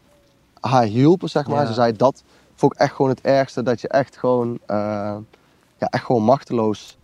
haar 0.59 0.83
hielpen, 0.83 1.29
zeg 1.29 1.47
maar. 1.47 1.61
Ja. 1.61 1.67
Ze 1.67 1.73
zei, 1.73 1.91
dat 1.95 2.23
vond 2.55 2.73
ik 2.73 2.79
echt 2.79 2.95
gewoon 2.95 3.11
het 3.11 3.21
ergste, 3.21 3.63
dat 3.63 3.81
je 3.81 3.87
echt 3.87 4.17
gewoon, 4.17 4.59
eh, 4.65 5.15
ja, 5.77 5.87
echt 5.89 6.05
gewoon 6.05 6.23
machteloos 6.23 6.97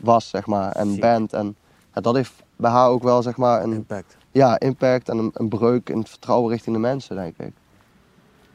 was, 0.00 0.28
zeg 0.28 0.46
maar, 0.46 0.72
en 0.72 1.00
bent. 1.00 1.32
En 1.32 1.56
ja, 1.94 2.00
dat 2.00 2.14
heeft 2.14 2.32
bij 2.56 2.70
haar 2.70 2.88
ook 2.88 3.02
wel, 3.02 3.22
zeg 3.22 3.36
maar, 3.36 3.62
een 3.62 3.72
Impact. 3.72 4.16
ja, 4.30 4.58
impact 4.58 5.08
en 5.08 5.18
een, 5.18 5.30
een 5.34 5.48
breuk 5.48 5.88
in 5.88 5.98
het 5.98 6.08
vertrouwen 6.08 6.50
richting 6.50 6.74
de 6.74 6.80
mensen, 6.82 7.16
denk 7.16 7.38
ik. 7.38 7.52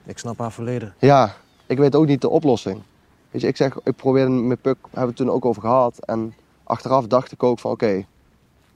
Ik 0.06 0.18
snap 0.18 0.38
haar 0.38 0.52
volledig. 0.52 0.96
Ja, 1.00 1.36
ik 1.66 1.78
weet 1.78 1.96
ook 1.96 2.06
niet 2.06 2.22
de 2.22 2.30
oplossing. 2.30 2.82
Weet 3.32 3.42
je, 3.42 3.48
ik 3.48 3.58
zeg, 3.58 3.78
ik 3.84 3.96
probeerde 3.96 4.32
met 4.32 4.62
Puk, 4.62 4.78
hebben 4.82 5.02
we 5.02 5.08
het 5.08 5.16
toen 5.16 5.30
ook 5.30 5.46
over 5.46 5.62
gehad. 5.62 6.06
En 6.06 6.34
achteraf 6.63 7.08
dacht 7.08 7.32
ik 7.32 7.44
ook 7.44 7.60
van, 7.60 7.72
oké, 7.72 8.06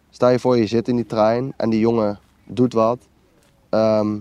sta 0.09 0.29
je 0.29 0.39
voor, 0.39 0.57
je 0.57 0.67
zit 0.67 0.87
in 0.87 0.95
die 0.95 1.05
trein 1.05 1.53
en 1.57 1.69
die 1.69 1.79
jongen 1.79 2.19
doet 2.43 2.73
wat. 2.73 2.97
Ehm 3.69 4.17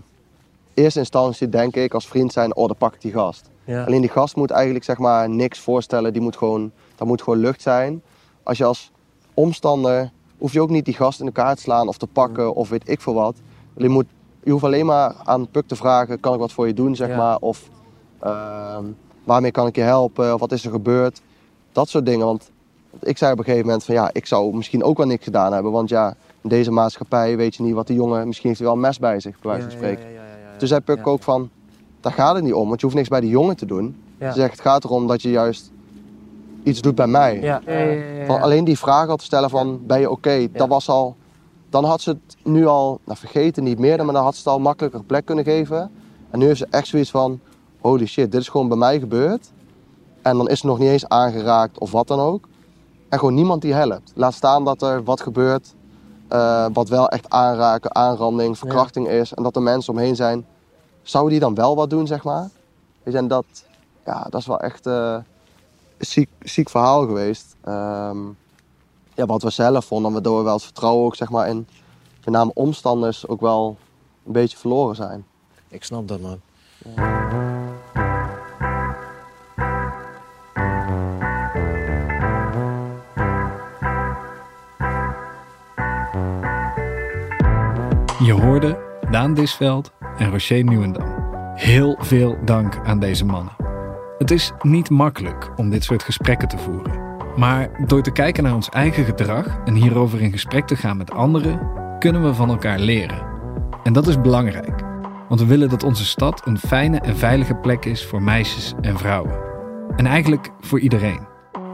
eerste 0.76 0.98
instantie 0.98 1.48
denk 1.48 1.76
ik 1.76 1.94
als 1.94 2.06
vriend 2.08 2.32
zijn, 2.32 2.56
oh, 2.56 2.66
dan 2.66 2.76
pak 2.76 2.94
ik 2.94 3.00
die 3.00 3.12
gast. 3.12 3.50
Ja. 3.64 3.84
Alleen 3.84 4.00
die 4.00 4.10
gast 4.10 4.36
moet 4.36 4.50
eigenlijk 4.50 4.84
zeg 4.84 4.98
maar 4.98 5.28
niks 5.30 5.58
voorstellen, 5.60 6.12
die 6.12 6.22
moet 6.22 6.36
gewoon, 6.36 6.72
dat 6.94 7.06
moet 7.06 7.22
gewoon 7.22 7.38
lucht 7.38 7.62
zijn. 7.62 8.02
Als 8.42 8.58
je 8.58 8.64
als 8.64 8.90
omstander, 9.34 10.10
hoef 10.38 10.52
je 10.52 10.60
ook 10.60 10.70
niet 10.70 10.84
die 10.84 10.94
gast 10.94 11.20
in 11.20 11.26
elkaar 11.26 11.54
te 11.56 11.62
slaan 11.62 11.88
of 11.88 11.96
te 11.98 12.06
pakken 12.06 12.54
of 12.54 12.68
weet 12.68 12.88
ik 12.88 13.00
veel 13.00 13.14
wat. 13.14 13.36
Je, 13.76 13.88
moet, 13.88 14.06
je 14.44 14.50
hoeft 14.50 14.64
alleen 14.64 14.86
maar 14.86 15.14
aan 15.24 15.48
Puk 15.50 15.66
te 15.66 15.76
vragen, 15.76 16.20
kan 16.20 16.32
ik 16.34 16.38
wat 16.40 16.52
voor 16.52 16.66
je 16.66 16.74
doen 16.74 16.96
zeg 16.96 17.08
Ja. 17.08 17.16
maar. 17.16 17.36
Of 17.40 17.68
ehm, 18.20 18.84
waarmee 19.24 19.50
kan 19.50 19.66
ik 19.66 19.76
je 19.76 19.82
helpen 19.82 20.34
of 20.34 20.40
wat 20.40 20.52
is 20.52 20.64
er 20.64 20.70
gebeurd. 20.70 21.20
Dat 21.72 21.88
soort 21.88 22.06
dingen, 22.06 22.26
want 22.26 22.50
ik 23.02 23.18
zei 23.18 23.32
op 23.32 23.38
een 23.38 23.44
gegeven 23.44 23.66
moment 23.66 23.84
van 23.84 23.94
ja, 23.94 24.10
ik 24.12 24.26
zou 24.26 24.54
misschien 24.56 24.82
ook 24.84 24.96
wel 24.96 25.06
niks 25.06 25.24
gedaan 25.24 25.52
hebben. 25.52 25.72
Want 25.72 25.88
ja, 25.88 26.14
in 26.42 26.48
deze 26.48 26.70
maatschappij 26.70 27.36
weet 27.36 27.54
je 27.54 27.62
niet 27.62 27.74
wat 27.74 27.86
die 27.86 27.96
jongen, 27.96 28.26
misschien 28.26 28.48
heeft 28.48 28.60
hij 28.60 28.68
wel 28.68 28.76
een 28.76 28.82
mes 28.82 28.98
bij 28.98 29.20
zich, 29.20 29.38
bij 29.40 29.50
wijze 29.50 29.66
van 29.68 29.76
spreken. 29.76 30.12
ja, 30.12 30.15
zei 30.58 30.80
Puk 30.80 30.96
Ja. 30.96 31.02
ook 31.04 31.22
van, 31.22 31.50
daar 32.00 32.12
gaat 32.12 32.34
het 32.34 32.44
niet 32.44 32.54
om, 32.54 32.68
want 32.68 32.80
je 32.80 32.86
hoeft 32.86 32.98
niks 32.98 33.08
bij 33.08 33.20
die 33.20 33.30
jongen 33.30 33.56
te 33.56 33.66
doen. 33.66 33.96
Ja. 34.18 34.32
Ze 34.32 34.38
zegt, 34.38 34.52
het 34.52 34.60
gaat 34.60 34.84
erom 34.84 35.06
dat 35.06 35.22
je 35.22 35.30
juist 35.30 35.72
iets 36.62 36.80
doet 36.80 36.94
bij 36.94 37.06
mij. 37.06 37.40
Ja, 37.40 37.60
ja, 37.66 37.72
ja, 37.72 37.90
ja, 37.90 38.04
ja. 38.18 38.26
Van 38.26 38.40
alleen 38.40 38.64
die 38.64 38.78
vraag 38.78 39.08
al 39.08 39.16
te 39.16 39.24
stellen 39.24 39.50
van, 39.50 39.80
ben 39.86 40.00
je 40.00 40.10
oké, 40.10 40.48
dat 40.52 40.68
was 40.68 40.88
al 40.88 41.16
dan 41.70 41.84
had 41.84 42.00
ze 42.00 42.10
het 42.10 42.36
nu 42.42 42.66
al, 42.66 43.00
nou 43.04 43.18
vergeten 43.18 43.64
niet 43.64 43.78
meer, 43.78 44.04
maar 44.04 44.14
dan 44.14 44.24
had 44.24 44.32
ze 44.34 44.38
het 44.38 44.48
al 44.48 44.58
makkelijker 44.58 45.04
plek 45.04 45.24
kunnen 45.24 45.44
geven. 45.44 45.90
En 46.30 46.38
nu 46.38 46.46
heeft 46.46 46.58
ze 46.58 46.66
echt 46.70 46.86
zoiets 46.86 47.10
van, 47.10 47.40
holy 47.80 48.06
shit, 48.06 48.32
dit 48.32 48.40
is 48.40 48.48
gewoon 48.48 48.68
bij 48.68 48.76
mij 48.76 48.98
gebeurd. 48.98 49.52
En 50.22 50.36
dan 50.36 50.48
is 50.48 50.60
ze 50.60 50.66
nog 50.66 50.78
niet 50.78 50.88
eens 50.88 51.08
aangeraakt 51.08 51.78
of 51.78 51.90
wat 51.90 52.08
dan 52.08 52.20
ook. 52.20 52.48
En 53.08 53.18
gewoon 53.18 53.34
niemand 53.34 53.62
die 53.62 53.72
helpt. 53.74 54.12
Laat 54.14 54.34
staan 54.34 54.64
dat 54.64 54.82
er 54.82 55.04
wat 55.04 55.20
gebeurt 55.20 55.74
eh, 56.28 56.66
wat 56.72 56.88
wel 56.88 57.08
echt 57.08 57.30
aanraken, 57.30 57.94
aanranding, 57.94 58.58
verkrachting 58.58 59.08
is. 59.08 59.34
En 59.34 59.42
dat 59.42 59.56
er 59.56 59.62
mensen 59.62 59.92
omheen 59.92 60.16
zijn. 60.16 60.46
Zouden 61.02 61.32
die 61.32 61.40
dan 61.40 61.54
wel 61.54 61.76
wat 61.76 61.90
doen, 61.90 62.06
zeg 62.06 62.24
maar? 62.24 62.48
Weet 63.02 63.14
je, 63.14 63.20
en 63.20 63.28
dat, 63.28 63.44
ja, 64.04 64.26
dat 64.30 64.40
is 64.40 64.46
wel 64.46 64.60
echt 64.60 64.86
uh, 64.86 65.16
een 65.98 66.06
ziek, 66.06 66.28
ziek 66.40 66.68
verhaal 66.68 67.06
geweest. 67.06 67.56
Ehm, 67.60 68.18
ja, 69.14 69.26
wat 69.26 69.42
we 69.42 69.50
zelf 69.50 69.84
vonden, 69.84 70.12
waardoor 70.12 70.38
we 70.38 70.44
wel 70.44 70.54
het 70.54 70.62
vertrouwen 70.62 71.04
ook 71.04 71.16
zeg 71.16 71.30
maar, 71.30 71.48
in 71.48 71.66
met 72.26 72.34
name 72.34 72.50
omstanders 72.54 73.28
ook 73.28 73.40
wel 73.40 73.76
een 74.26 74.32
beetje 74.32 74.56
verloren 74.56 74.96
zijn. 74.96 75.26
Ik 75.68 75.84
snap 75.84 76.08
dat, 76.08 76.20
man. 76.20 76.40
Je 88.26 88.32
hoorde 88.32 88.78
Daan 89.10 89.34
Disveld 89.34 89.92
en 90.16 90.30
Rocher 90.30 90.64
Nieuwendam. 90.64 91.06
Heel 91.54 91.96
veel 92.00 92.36
dank 92.44 92.80
aan 92.84 92.98
deze 92.98 93.24
mannen. 93.24 93.56
Het 94.18 94.30
is 94.30 94.52
niet 94.62 94.90
makkelijk 94.90 95.50
om 95.56 95.70
dit 95.70 95.84
soort 95.84 96.02
gesprekken 96.02 96.48
te 96.48 96.58
voeren. 96.58 97.00
Maar 97.36 97.86
door 97.86 98.02
te 98.02 98.10
kijken 98.10 98.42
naar 98.42 98.54
ons 98.54 98.68
eigen 98.68 99.04
gedrag 99.04 99.58
en 99.64 99.74
hierover 99.74 100.20
in 100.20 100.32
gesprek 100.32 100.66
te 100.66 100.76
gaan 100.76 100.96
met 100.96 101.10
anderen, 101.10 101.60
kunnen 101.98 102.22
we 102.22 102.34
van 102.34 102.48
elkaar 102.48 102.78
leren. 102.78 103.26
En 103.82 103.92
dat 103.92 104.06
is 104.06 104.20
belangrijk, 104.20 104.82
want 105.28 105.40
we 105.40 105.46
willen 105.46 105.68
dat 105.68 105.82
onze 105.82 106.04
stad 106.04 106.46
een 106.46 106.58
fijne 106.58 106.98
en 106.98 107.16
veilige 107.16 107.54
plek 107.54 107.84
is 107.84 108.06
voor 108.06 108.22
meisjes 108.22 108.74
en 108.80 108.98
vrouwen. 108.98 109.38
En 109.96 110.06
eigenlijk 110.06 110.50
voor 110.60 110.80
iedereen. 110.80 111.26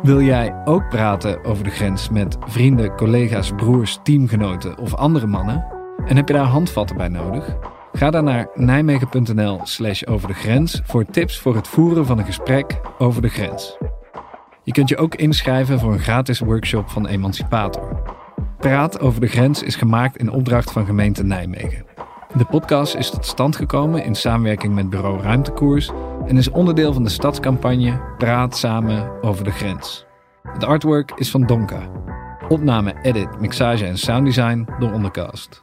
Wil 0.02 0.20
jij 0.20 0.54
ook 0.64 0.88
praten 0.88 1.44
over 1.44 1.64
de 1.64 1.70
grens 1.70 2.08
met 2.08 2.36
vrienden, 2.40 2.96
collega's, 2.96 3.52
broers, 3.56 3.98
teamgenoten 4.02 4.78
of 4.78 4.94
andere 4.94 5.26
mannen? 5.26 5.71
En 6.06 6.16
heb 6.16 6.28
je 6.28 6.34
daar 6.34 6.44
handvatten 6.44 6.96
bij 6.96 7.08
nodig? 7.08 7.56
Ga 7.92 8.10
dan 8.10 8.24
naar 8.24 8.48
nijmegen.nl 8.54 9.60
slash 9.62 10.02
over 10.04 10.28
de 10.28 10.34
grens 10.34 10.80
voor 10.84 11.04
tips 11.04 11.38
voor 11.38 11.54
het 11.54 11.68
voeren 11.68 12.06
van 12.06 12.18
een 12.18 12.24
gesprek 12.24 12.80
over 12.98 13.22
de 13.22 13.28
grens. 13.28 13.76
Je 14.62 14.72
kunt 14.72 14.88
je 14.88 14.96
ook 14.96 15.14
inschrijven 15.14 15.78
voor 15.78 15.92
een 15.92 15.98
gratis 15.98 16.38
workshop 16.38 16.90
van 16.90 17.06
Emancipator. 17.06 18.02
Praat 18.58 19.00
over 19.00 19.20
de 19.20 19.26
grens 19.26 19.62
is 19.62 19.76
gemaakt 19.76 20.16
in 20.16 20.30
opdracht 20.30 20.72
van 20.72 20.86
gemeente 20.86 21.24
Nijmegen. 21.24 21.84
De 22.36 22.44
podcast 22.44 22.94
is 22.94 23.10
tot 23.10 23.26
stand 23.26 23.56
gekomen 23.56 24.04
in 24.04 24.14
samenwerking 24.14 24.74
met 24.74 24.90
bureau 24.90 25.20
Ruimtekoers 25.20 25.90
en 26.26 26.36
is 26.36 26.50
onderdeel 26.50 26.92
van 26.92 27.02
de 27.02 27.10
stadscampagne 27.10 28.00
Praat 28.18 28.56
samen 28.56 29.22
over 29.22 29.44
de 29.44 29.50
grens. 29.50 30.06
Het 30.42 30.64
artwork 30.64 31.12
is 31.16 31.30
van 31.30 31.46
Donka. 31.46 31.90
Opname, 32.48 32.94
edit, 33.02 33.40
mixage 33.40 33.86
en 33.86 33.98
sounddesign 33.98 34.66
door 34.78 34.92
Ondercast. 34.92 35.62